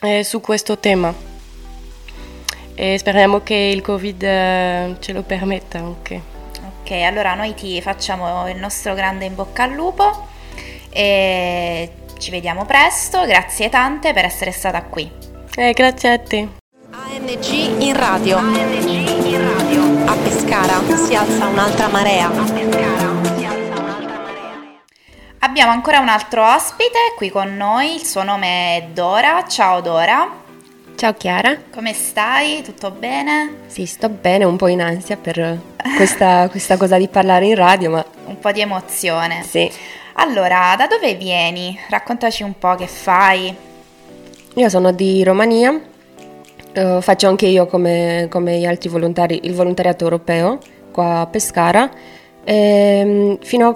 eh, 0.00 0.22
su 0.24 0.40
questo 0.40 0.78
tema. 0.78 1.14
E 2.74 2.98
speriamo 2.98 3.40
che 3.42 3.54
il 3.54 3.80
Covid 3.80 4.22
eh, 4.22 4.96
ce 4.98 5.12
lo 5.12 5.22
permetta 5.22 5.78
anche. 5.78 6.33
Ok, 6.84 6.90
allora 6.90 7.32
noi 7.32 7.54
ti 7.54 7.80
facciamo 7.80 8.46
il 8.50 8.58
nostro 8.58 8.92
grande 8.92 9.24
in 9.24 9.34
bocca 9.34 9.62
al 9.62 9.70
lupo 9.70 10.26
e 10.90 11.90
ci 12.18 12.30
vediamo 12.30 12.66
presto. 12.66 13.24
Grazie 13.24 13.70
tante 13.70 14.12
per 14.12 14.26
essere 14.26 14.52
stata 14.52 14.82
qui. 14.82 15.10
Eh, 15.54 15.72
grazie 15.72 16.12
a 16.12 16.18
te. 16.18 16.48
ANG 16.90 17.80
in 17.80 17.96
radio. 17.96 18.36
ANG 18.36 18.86
in 19.24 19.56
radio. 19.56 19.80
A 20.04 20.14
Pescara 20.14 20.78
si 20.94 21.14
alza 21.14 21.46
un'altra 21.46 21.88
marea. 21.88 22.26
A 22.26 22.52
Pescara 22.52 23.34
si 23.34 23.44
alza 23.46 23.80
un'altra 23.80 24.18
marea. 24.20 24.74
Abbiamo 25.38 25.70
ancora 25.72 26.00
un 26.00 26.08
altro 26.08 26.44
ospite 26.44 27.14
qui 27.16 27.30
con 27.30 27.56
noi, 27.56 27.94
il 27.94 28.04
suo 28.04 28.24
nome 28.24 28.76
è 28.76 28.82
Dora. 28.92 29.46
Ciao 29.48 29.80
Dora, 29.80 30.43
Ciao 30.96 31.12
Chiara, 31.14 31.58
come 31.72 31.92
stai? 31.92 32.62
Tutto 32.62 32.90
bene? 32.90 33.62
sì, 33.66 33.84
sto 33.84 34.08
bene, 34.08 34.44
un 34.44 34.56
po' 34.56 34.68
in 34.68 34.80
ansia 34.80 35.16
per 35.16 35.60
questa, 35.96 36.48
questa 36.50 36.76
cosa 36.76 36.96
di 36.96 37.08
parlare 37.08 37.46
in 37.46 37.54
radio, 37.56 37.90
ma 37.90 38.04
Un 38.26 38.38
po' 38.38 38.52
di 38.52 38.60
emozione. 38.60 39.42
sì. 39.42 39.70
Allora, 40.16 40.76
da 40.78 40.86
dove 40.86 41.14
vieni? 41.16 41.76
Raccontaci 41.88 42.44
un 42.44 42.56
po' 42.56 42.76
che 42.76 42.86
fai. 42.86 43.52
Io 44.54 44.68
sono 44.68 44.92
di 44.92 45.24
Romania, 45.24 45.76
eh, 46.72 46.98
faccio 47.00 47.26
anche 47.26 47.46
io 47.46 47.66
come, 47.66 48.28
come 48.30 48.58
gli 48.60 48.64
altri 48.64 48.88
volontari 48.88 49.40
il 49.42 49.54
volontariato 49.54 50.04
europeo 50.04 50.60
qua 50.92 51.20
a 51.20 51.26
Pescara. 51.26 51.90
E, 52.44 53.38
fino 53.42 53.68
a, 53.70 53.74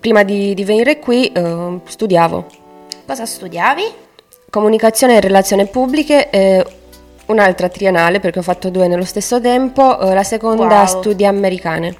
prima 0.00 0.22
di, 0.22 0.54
di 0.54 0.64
venire 0.64 0.98
qui 0.98 1.26
eh, 1.32 1.80
studiavo 1.84 2.46
Cosa 3.04 3.26
studiavi? 3.26 3.82
Comunicazione 4.56 5.16
e 5.16 5.20
relazioni 5.20 5.66
pubbliche 5.66 6.30
e 6.30 6.66
un'altra 7.26 7.68
triennale 7.68 8.20
perché 8.20 8.38
ho 8.38 8.42
fatto 8.42 8.70
due 8.70 8.88
nello 8.88 9.04
stesso 9.04 9.38
tempo, 9.38 10.00
eh, 10.00 10.14
la 10.14 10.22
seconda 10.22 10.78
Wow. 10.78 10.86
studi 10.86 11.26
americane. 11.26 11.94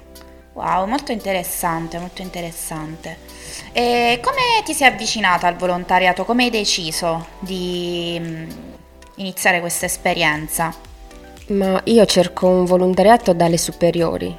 Wow, 0.53 0.87
molto 0.87 1.11
interessante, 1.11 1.99
molto 1.99 2.23
interessante. 2.23 3.17
E 3.73 4.19
come 4.23 4.41
ti 4.65 4.73
sei 4.73 4.87
avvicinata 4.87 5.45
al 5.45 5.55
volontariato? 5.55 6.25
Come 6.25 6.45
hai 6.45 6.49
deciso 6.49 7.27
di 7.37 8.17
mm, 8.19 8.49
iniziare 9.17 9.59
questa 9.59 9.85
esperienza? 9.85 10.73
Ma 11.49 11.79
io 11.83 12.05
cerco 12.07 12.47
un 12.47 12.65
volontariato 12.65 13.33
dalle 13.33 13.57
superiori. 13.57 14.35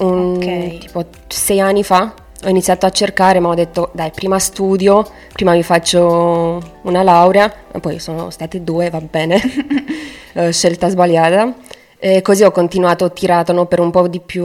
Un- 0.00 0.36
Ok. 0.36 0.78
Tipo 0.80 1.04
sei 1.28 1.60
anni 1.60 1.82
fa 1.82 2.12
ho 2.44 2.48
iniziato 2.48 2.86
a 2.86 2.90
cercare, 2.90 3.40
ma 3.40 3.48
ho 3.48 3.54
detto 3.54 3.90
dai, 3.92 4.10
prima 4.14 4.38
studio, 4.38 5.06
prima 5.32 5.52
mi 5.52 5.62
faccio 5.62 6.60
una 6.82 7.02
laurea, 7.02 7.52
e 7.72 7.80
poi 7.80 7.98
sono 7.98 8.30
state 8.30 8.62
due, 8.62 8.90
va 8.90 9.00
bene, 9.00 9.40
Eh, 10.36 10.52
scelta 10.52 10.88
sbagliata. 10.88 11.54
E 11.96 12.20
così 12.20 12.42
ho 12.42 12.50
continuato, 12.50 13.04
ho 13.04 13.12
tirato 13.12 13.52
no, 13.52 13.66
per 13.66 13.78
un 13.78 13.92
po' 13.92 14.08
di 14.08 14.18
più, 14.18 14.44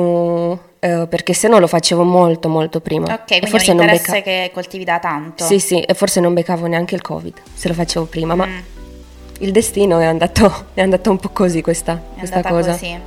eh, 0.79 1.07
perché 1.09 1.33
se 1.33 1.47
no 1.47 1.57
lo 1.57 1.65
facevo 1.65 2.03
molto 2.03 2.47
molto 2.47 2.79
prima. 2.79 3.11
Ok, 3.11 3.31
E 3.41 3.47
forse 3.47 3.71
un 3.71 3.77
non 3.77 3.85
interesse 3.87 4.11
becca- 4.11 4.23
che 4.29 4.51
coltivi 4.53 4.83
da 4.83 4.99
tanto. 4.99 5.43
Sì, 5.43 5.59
sì, 5.59 5.79
e 5.81 5.93
forse 5.95 6.19
non 6.19 6.35
beccavo 6.35 6.67
neanche 6.67 6.93
il 6.93 7.01
Covid, 7.01 7.33
se 7.55 7.67
lo 7.69 7.73
facevo 7.73 8.05
prima, 8.05 8.35
ma 8.35 8.45
Mm. 8.45 8.57
il 9.39 9.51
destino 9.51 9.97
è 9.99 10.05
andato, 10.05 10.67
è 10.75 10.81
andato 10.81 11.09
un 11.09 11.17
po' 11.17 11.29
così 11.29 11.61
questa, 11.63 11.99
È 12.13 12.19
questa 12.19 12.43
cosa. 12.43 12.71
così. 12.71 12.99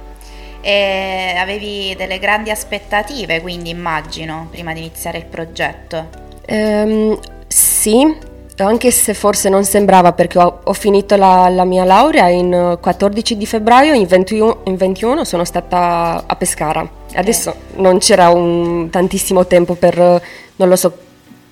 E 0.62 1.34
avevi 1.36 1.94
delle 1.96 2.18
grandi 2.18 2.50
aspettative, 2.50 3.40
quindi 3.40 3.70
immagino, 3.70 4.48
prima 4.50 4.72
di 4.72 4.78
iniziare 4.80 5.18
il 5.18 5.26
progetto. 5.26 6.08
Ehm, 6.46 7.18
sì, 7.48 8.30
anche 8.56 8.90
se 8.90 9.14
forse 9.14 9.48
non 9.48 9.64
sembrava 9.64 10.12
perché 10.12 10.38
ho, 10.38 10.60
ho 10.62 10.72
finito 10.72 11.16
la, 11.16 11.48
la, 11.48 11.64
mia 11.64 11.84
laurea 11.84 12.28
in 12.28 12.78
14 12.80 13.36
di 13.36 13.46
febbraio, 13.46 13.92
in 13.92 14.06
21, 14.06 14.60
in 14.64 14.76
21 14.76 15.24
sono 15.24 15.44
stata 15.44 16.24
a 16.26 16.36
Pescara. 16.36 16.88
Adesso 17.14 17.50
eh. 17.50 17.80
non 17.80 17.98
c'era 17.98 18.28
un, 18.28 18.88
tantissimo 18.90 19.46
tempo 19.46 19.74
per, 19.74 19.96
non 19.96 20.68
lo 20.68 20.76
so, 20.76 20.96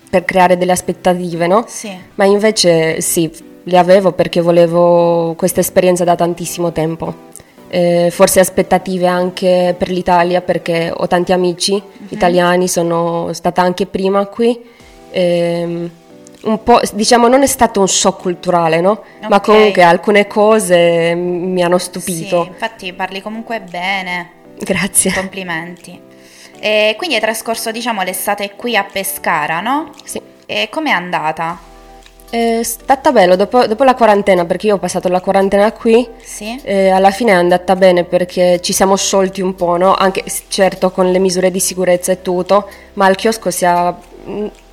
per 0.09 0.25
creare 0.25 0.57
delle 0.57 0.71
aspettative, 0.71 1.47
no? 1.47 1.65
Sì. 1.67 1.91
Ma 2.15 2.25
invece 2.25 3.01
sì, 3.01 3.31
le 3.63 3.77
avevo 3.77 4.11
perché 4.11 4.41
volevo 4.41 5.33
questa 5.35 5.59
esperienza 5.59 6.03
da 6.03 6.15
tantissimo 6.15 6.71
tempo. 6.71 7.29
Eh, 7.73 8.09
forse 8.11 8.41
aspettative 8.41 9.07
anche 9.07 9.73
per 9.77 9.87
l'Italia 9.89 10.41
perché 10.41 10.91
ho 10.93 11.07
tanti 11.07 11.31
amici 11.31 11.71
uh-huh. 11.71 12.07
italiani, 12.09 12.67
sono 12.67 13.31
stata 13.31 13.61
anche 13.61 13.85
prima 13.85 14.25
qui. 14.25 14.61
Eh, 15.09 15.89
un 16.41 16.63
po', 16.63 16.81
diciamo, 16.91 17.29
non 17.29 17.43
è 17.43 17.45
stato 17.45 17.79
un 17.79 17.87
shock 17.87 18.23
culturale, 18.23 18.81
no? 18.81 18.91
Okay. 18.91 19.29
Ma 19.29 19.39
comunque 19.39 19.83
alcune 19.83 20.27
cose 20.27 21.15
mi 21.15 21.63
hanno 21.63 21.77
stupito. 21.77 22.43
Sì, 22.43 22.49
infatti 22.49 22.91
parli 22.91 23.21
comunque 23.21 23.61
bene. 23.61 24.31
Grazie. 24.59 25.13
Complimenti. 25.13 25.97
E 26.59 26.95
quindi 26.97 27.15
hai 27.15 27.21
trascorso, 27.21 27.71
diciamo, 27.71 28.01
l'estate 28.01 28.51
qui 28.57 28.75
a 28.75 28.83
Pescara, 28.83 29.61
no? 29.61 29.91
Sì. 30.03 30.21
E 30.45 30.67
com'è 30.69 30.89
andata? 30.91 31.57
È 32.31 32.63
stata 32.63 33.11
bello, 33.11 33.35
dopo, 33.35 33.67
dopo, 33.67 33.83
la 33.83 33.93
quarantena, 33.93 34.45
perché 34.45 34.67
io 34.67 34.75
ho 34.75 34.79
passato 34.79 35.09
la 35.09 35.19
quarantena 35.19 35.69
qui, 35.73 36.07
sì. 36.23 36.57
eh, 36.63 36.87
alla 36.89 37.11
fine 37.11 37.31
è 37.31 37.35
andata 37.35 37.75
bene 37.75 38.05
perché 38.05 38.61
ci 38.61 38.71
siamo 38.71 38.95
sciolti 38.95 39.41
un 39.41 39.53
po', 39.53 39.75
no? 39.75 39.93
Anche 39.93 40.23
certo 40.47 40.91
con 40.91 41.11
le 41.11 41.19
misure 41.19 41.51
di 41.51 41.59
sicurezza 41.59 42.13
e 42.13 42.21
tutto, 42.21 42.69
ma 42.93 43.05
al 43.05 43.17
chiosco 43.17 43.51
si 43.51 43.65
è 43.65 43.93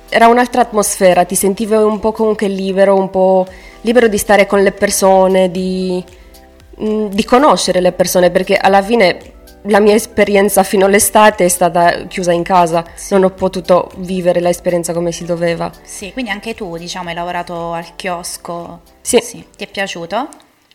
era 0.09 0.27
un'altra 0.27 0.61
atmosfera, 0.61 1.23
ti 1.23 1.35
sentivi 1.35 1.75
un 1.75 1.99
po' 1.99 2.11
comunque 2.11 2.47
libero, 2.47 2.95
un 2.95 3.09
po' 3.09 3.45
libero 3.81 4.07
di 4.07 4.17
stare 4.17 4.47
con 4.47 4.61
le 4.61 4.71
persone, 4.71 5.51
di, 5.51 6.03
mm, 6.81 7.07
di 7.07 7.23
conoscere 7.25 7.79
le 7.79 7.91
persone, 7.91 8.31
perché 8.31 8.55
alla 8.55 8.81
fine 8.81 9.17
la 9.63 9.79
mia 9.79 9.93
esperienza 9.93 10.63
fino 10.63 10.85
all'estate 10.85 11.45
è 11.45 11.47
stata 11.47 12.05
chiusa 12.07 12.31
in 12.31 12.43
casa, 12.43 12.85
sì. 12.95 13.13
non 13.13 13.23
ho 13.23 13.29
potuto 13.31 13.91
vivere 13.97 14.39
l'esperienza 14.39 14.93
come 14.93 15.11
si 15.11 15.25
doveva. 15.25 15.71
Sì, 15.81 16.11
quindi 16.13 16.31
anche 16.31 16.53
tu 16.53 16.77
diciamo 16.77 17.09
hai 17.09 17.15
lavorato 17.15 17.73
al 17.73 17.95
chiosco. 17.95 18.81
Sì. 19.01 19.19
sì. 19.21 19.45
Ti 19.55 19.63
è 19.63 19.67
piaciuto? 19.67 20.29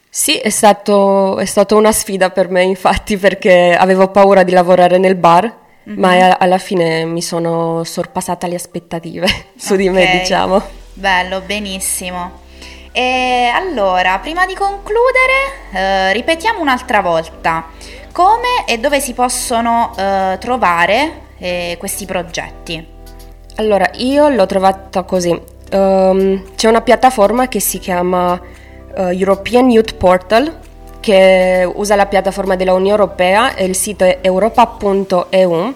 Sì, 0.09 0.39
è, 0.39 0.51
stato, 0.51 1.39
è 1.39 1.45
stata 1.45 1.75
una 1.75 1.91
sfida 1.91 2.31
per 2.31 2.49
me 2.49 2.63
infatti 2.63 3.17
perché 3.17 3.75
avevo 3.75 4.09
paura 4.09 4.45
di 4.45 4.53
lavorare 4.53 4.97
nel 4.99 5.17
bar 5.17 5.45
mm-hmm. 5.89 5.99
ma 5.99 6.37
alla 6.37 6.59
fine 6.59 7.05
mi 7.05 7.21
sono 7.21 7.83
sorpassata 7.83 8.47
le 8.47 8.55
aspettative 8.55 9.27
su 9.57 9.73
okay. 9.73 9.85
di 9.85 9.91
me, 9.91 10.19
diciamo. 10.21 10.63
Bello, 10.93 11.41
benissimo. 11.41 12.43
E 12.97 13.51
allora, 13.53 14.21
prima 14.21 14.47
di 14.47 14.55
concludere, 14.55 15.73
eh, 15.73 16.13
ripetiamo 16.13 16.61
un'altra 16.61 17.01
volta 17.01 17.65
come 18.13 18.65
e 18.69 18.79
dove 18.79 19.01
si 19.01 19.15
possono 19.15 19.93
eh, 19.99 20.37
trovare 20.39 21.23
eh, 21.39 21.75
questi 21.77 22.05
progetti. 22.05 22.87
Allora, 23.57 23.91
io 23.95 24.29
l'ho 24.29 24.47
trovata 24.47 25.03
così. 25.03 25.37
Um, 25.73 26.55
c'è 26.55 26.69
una 26.69 26.83
piattaforma 26.83 27.49
che 27.49 27.59
si 27.59 27.81
chiama 27.81 28.35
uh, 28.35 29.01
European 29.09 29.71
Youth 29.71 29.97
Portal 29.97 30.61
che 31.01 31.69
usa 31.75 31.97
la 31.97 32.07
piattaforma 32.07 32.55
dell'Unione 32.55 32.91
Europea 32.91 33.57
e 33.57 33.65
il 33.65 33.75
sito 33.75 34.05
è 34.05 34.21
europa.eu. 34.23 35.75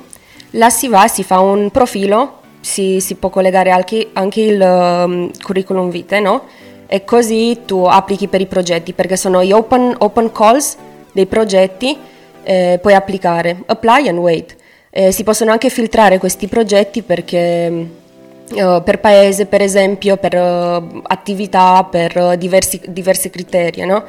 Là 0.50 0.70
si 0.70 0.86
va, 0.86 1.08
si 1.08 1.24
fa 1.24 1.40
un 1.40 1.70
profilo, 1.72 2.42
si, 2.60 3.00
si 3.00 3.16
può 3.16 3.28
collegare 3.28 3.72
anche, 3.72 4.10
anche 4.12 4.40
il 4.40 4.60
um, 4.60 5.30
curriculum 5.42 5.90
vitae, 5.90 6.20
no? 6.20 6.44
E 6.88 7.04
così 7.04 7.60
tu 7.66 7.84
applichi 7.84 8.28
per 8.28 8.40
i 8.40 8.46
progetti, 8.46 8.94
perché 8.94 9.16
sono 9.16 9.44
gli 9.44 9.52
open, 9.52 9.94
open 9.98 10.32
calls 10.32 10.76
dei 11.12 11.26
progetti, 11.26 11.96
eh, 12.42 12.78
puoi 12.80 12.94
applicare, 12.94 13.62
apply 13.66 14.08
and 14.08 14.18
wait. 14.18 14.56
Eh, 14.90 15.12
si 15.12 15.22
possono 15.22 15.50
anche 15.52 15.68
filtrare 15.68 16.18
questi 16.18 16.46
progetti 16.48 17.02
perché... 17.02 18.06
Uh, 18.50 18.82
per 18.82 18.98
paese, 18.98 19.44
per 19.44 19.60
esempio, 19.60 20.16
per 20.16 20.32
uh, 20.34 21.02
attività, 21.02 21.84
per 21.84 22.16
uh, 22.16 22.34
diversi, 22.34 22.80
diversi 22.86 23.28
criteri, 23.28 23.84
no? 23.84 24.02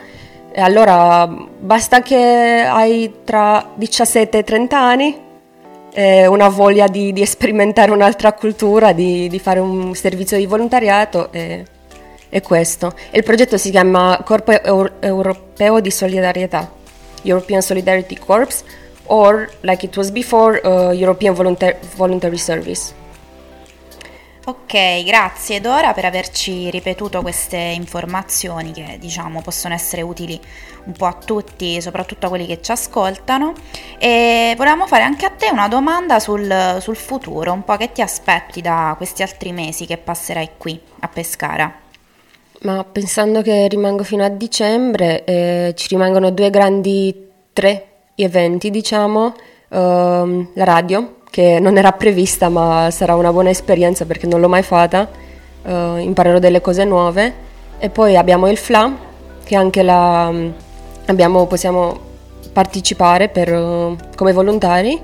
Allora 0.56 1.28
basta 1.28 2.02
che 2.02 2.16
hai 2.16 3.14
tra 3.26 3.72
17 3.76 4.38
e 4.38 4.44
30 4.46 4.80
anni 4.80 5.22
eh, 5.94 6.28
una 6.28 6.50
voglia 6.50 6.88
di, 6.88 7.12
di, 7.14 7.26
sperimentare 7.26 7.92
un'altra 7.92 8.34
cultura, 8.34 8.94
di, 8.94 9.28
di, 9.28 9.40
fare 9.40 9.60
un 9.60 9.94
servizio 9.96 10.38
di 10.38 10.46
volontariato 10.46 11.32
e, 11.32 11.66
e 12.30 12.42
questo. 12.42 12.94
Il 13.12 13.24
progetto 13.24 13.58
si 13.58 13.72
chiama 13.72 14.22
Corpo 14.24 14.52
Europeo 15.00 15.80
di 15.80 15.92
Solidarietà, 15.92 16.72
European 17.24 17.62
Solidarity 17.62 18.18
Corps, 18.18 18.64
or 19.06 19.50
like 19.62 19.86
it 19.86 19.96
was 19.98 20.12
before, 20.12 20.62
uh, 20.64 20.92
European 20.92 21.34
Voluntar- 21.34 21.78
Voluntary 21.96 22.38
Service. 22.38 22.98
Ok, 24.46 25.04
grazie 25.04 25.62
Dora 25.62 25.94
per 25.94 26.06
averci 26.06 26.72
ripetuto 26.72 27.22
queste 27.22 27.58
informazioni 27.58 28.72
che 28.72 28.98
diciamo 29.00 29.44
possono 29.44 29.76
essere 29.76 30.02
utili 30.02 30.40
un 30.86 30.94
po' 30.94 31.06
a 31.06 31.14
tutti, 31.14 31.80
soprattutto 31.80 32.26
a 32.26 32.30
quelli 32.30 32.48
che 32.48 32.60
ci 32.60 32.72
ascoltano. 32.72 33.54
E 34.00 34.56
volevamo 34.58 34.88
fare 34.88 35.04
anche 35.04 35.26
a 35.26 35.30
te 35.30 35.50
una 35.52 35.68
domanda 35.68 36.20
sul, 36.20 36.78
sul 36.82 36.96
futuro, 36.96 37.54
un 37.54 37.64
po' 37.64 37.78
che 37.78 37.92
ti 37.92 38.02
aspetti 38.02 38.60
da 38.62 38.96
questi 38.98 39.22
altri 39.22 39.52
mesi 39.52 39.86
che 39.86 39.98
passerai 39.98 40.52
qui 40.58 40.82
a 41.02 41.08
Pescara. 41.08 41.88
Ma 42.62 42.84
pensando 42.84 43.42
che 43.42 43.68
rimango 43.70 44.04
fino 44.04 44.24
a 44.24 44.30
dicembre, 44.30 45.24
eh, 45.24 45.74
ci 45.78 45.88
rimangono 45.90 46.30
due 46.32 46.50
grandi, 46.50 47.28
tre 47.54 47.86
eventi, 48.16 48.70
diciamo, 48.70 49.26
uh, 49.28 50.48
la 50.54 50.64
radio 50.66 51.16
che 51.30 51.60
non 51.60 51.78
era 51.78 51.94
prevista 51.94 52.50
ma 52.50 52.90
sarà 52.92 53.16
una 53.16 53.32
buona 53.32 53.50
esperienza 53.50 54.06
perché 54.06 54.28
non 54.28 54.42
l'ho 54.42 54.50
mai 54.50 54.64
fatta, 54.64 55.10
uh, 55.64 55.96
imparerò 55.98 56.40
delle 56.40 56.60
cose 56.60 56.84
nuove. 56.84 57.48
E 57.80 57.90
poi 57.90 58.18
abbiamo 58.18 58.50
il 58.50 58.58
FLA 58.58 58.94
che 59.46 59.56
anche 59.56 59.82
la, 59.82 60.30
abbiamo, 61.06 61.48
possiamo 61.48 61.98
partecipare 62.52 63.30
per, 63.30 63.54
uh, 63.54 63.96
come 64.18 64.34
volontari 64.34 65.02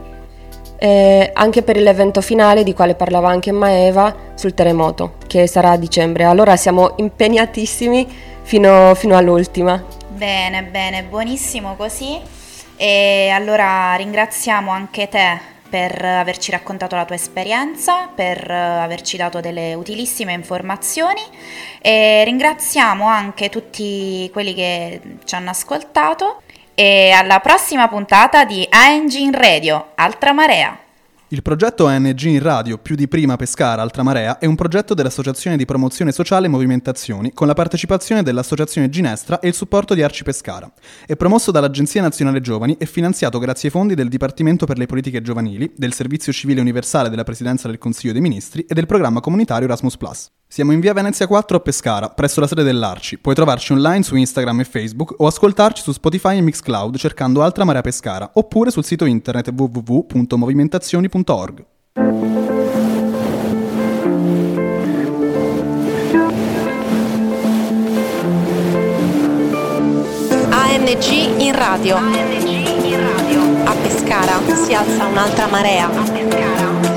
e 0.77 1.31
anche 1.33 1.61
per 1.61 1.77
l'evento 1.77 2.21
finale 2.21 2.63
di 2.63 2.73
quale 2.73 2.95
parlava 2.95 3.29
anche 3.29 3.51
Maeva 3.51 4.15
sul 4.35 4.53
terremoto 4.53 5.15
che 5.27 5.47
sarà 5.47 5.71
a 5.71 5.77
dicembre. 5.77 6.25
Allora 6.25 6.55
siamo 6.55 6.93
impegnatissimi 6.97 8.07
fino, 8.41 8.93
fino 8.95 9.15
all'ultima. 9.15 9.83
Bene, 10.09 10.63
bene, 10.63 11.03
buonissimo 11.03 11.75
così. 11.75 12.19
E 12.77 13.29
allora 13.33 13.95
ringraziamo 13.95 14.69
anche 14.69 15.07
te 15.07 15.53
per 15.67 16.03
averci 16.03 16.51
raccontato 16.51 16.95
la 16.95 17.05
tua 17.05 17.15
esperienza, 17.15 18.07
per 18.13 18.49
averci 18.49 19.17
dato 19.17 19.39
delle 19.39 19.73
utilissime 19.73 20.33
informazioni 20.33 21.21
e 21.81 22.23
ringraziamo 22.23 23.05
anche 23.05 23.49
tutti 23.49 24.29
quelli 24.31 24.53
che 24.53 25.01
ci 25.25 25.35
hanno 25.35 25.49
ascoltato 25.49 26.41
e 26.75 27.11
alla 27.11 27.39
prossima 27.39 27.87
puntata 27.87 28.45
di 28.45 28.67
ANG 28.69 29.13
in 29.13 29.31
Radio, 29.31 29.91
Altra 29.95 30.33
Marea. 30.33 30.84
Il 31.29 31.41
progetto 31.41 31.87
ANG 31.87 32.21
in 32.25 32.39
radio, 32.39 32.77
più 32.77 32.93
di 32.95 33.07
prima 33.07 33.35
Pescara, 33.35 33.81
Altra 33.81 34.03
Marea, 34.03 34.37
è 34.37 34.45
un 34.45 34.53
progetto 34.53 34.93
dell'Associazione 34.93 35.57
di 35.57 35.65
Promozione 35.65 36.11
Sociale 36.11 36.47
Movimentazioni, 36.47 37.33
con 37.33 37.47
la 37.47 37.55
partecipazione 37.55 38.21
dell'Associazione 38.21 38.89
Ginestra 38.89 39.39
e 39.39 39.47
il 39.47 39.55
supporto 39.55 39.95
di 39.95 40.03
Arci 40.03 40.23
Pescara. 40.23 40.71
È 41.03 41.15
promosso 41.15 41.49
dall'Agenzia 41.49 42.03
Nazionale 42.03 42.41
Giovani 42.41 42.75
e 42.77 42.85
finanziato 42.85 43.39
grazie 43.39 43.69
ai 43.69 43.73
fondi 43.73 43.95
del 43.95 44.07
Dipartimento 44.07 44.67
per 44.67 44.77
le 44.77 44.85
Politiche 44.85 45.23
Giovanili, 45.23 45.73
del 45.75 45.93
Servizio 45.93 46.31
Civile 46.31 46.61
Universale 46.61 47.09
della 47.09 47.23
Presidenza 47.23 47.67
del 47.67 47.79
Consiglio 47.79 48.13
dei 48.13 48.21
Ministri 48.21 48.63
e 48.67 48.75
del 48.75 48.85
programma 48.85 49.19
comunitario 49.19 49.65
Erasmus+. 49.65 49.97
Siamo 50.47 50.71
in 50.71 50.79
via 50.79 50.93
Venezia 50.93 51.25
4 51.25 51.57
a 51.57 51.59
Pescara, 51.59 52.09
presso 52.09 52.39
la 52.39 52.47
sede 52.47 52.63
dell'Arci. 52.63 53.17
Puoi 53.17 53.33
trovarci 53.33 53.73
online 53.73 54.03
su 54.03 54.15
Instagram 54.15 54.59
e 54.59 54.63
Facebook 54.63 55.15
o 55.17 55.25
ascoltarci 55.25 55.81
su 55.81 55.91
Spotify 55.91 56.37
e 56.37 56.41
Mixcloud 56.41 56.95
cercando 56.97 57.41
Altra 57.41 57.65
Marea 57.65 57.81
Pescara, 57.81 58.29
oppure 58.35 58.69
sul 58.69 58.85
sito 58.85 59.05
internet 59.05 59.49
www.movimentazioni.org. 61.15 61.65
ANG 70.51 71.41
in 71.41 71.55
radio. 71.55 71.95
ANG 71.95 72.83
in 72.83 72.99
radio. 72.99 73.41
A 73.63 73.73
Pescara 73.81 74.39
si 74.65 74.73
alza 74.73 75.05
un'altra 75.05 75.47
marea. 75.47 75.89
A 75.89 76.03
Pescara 76.03 76.94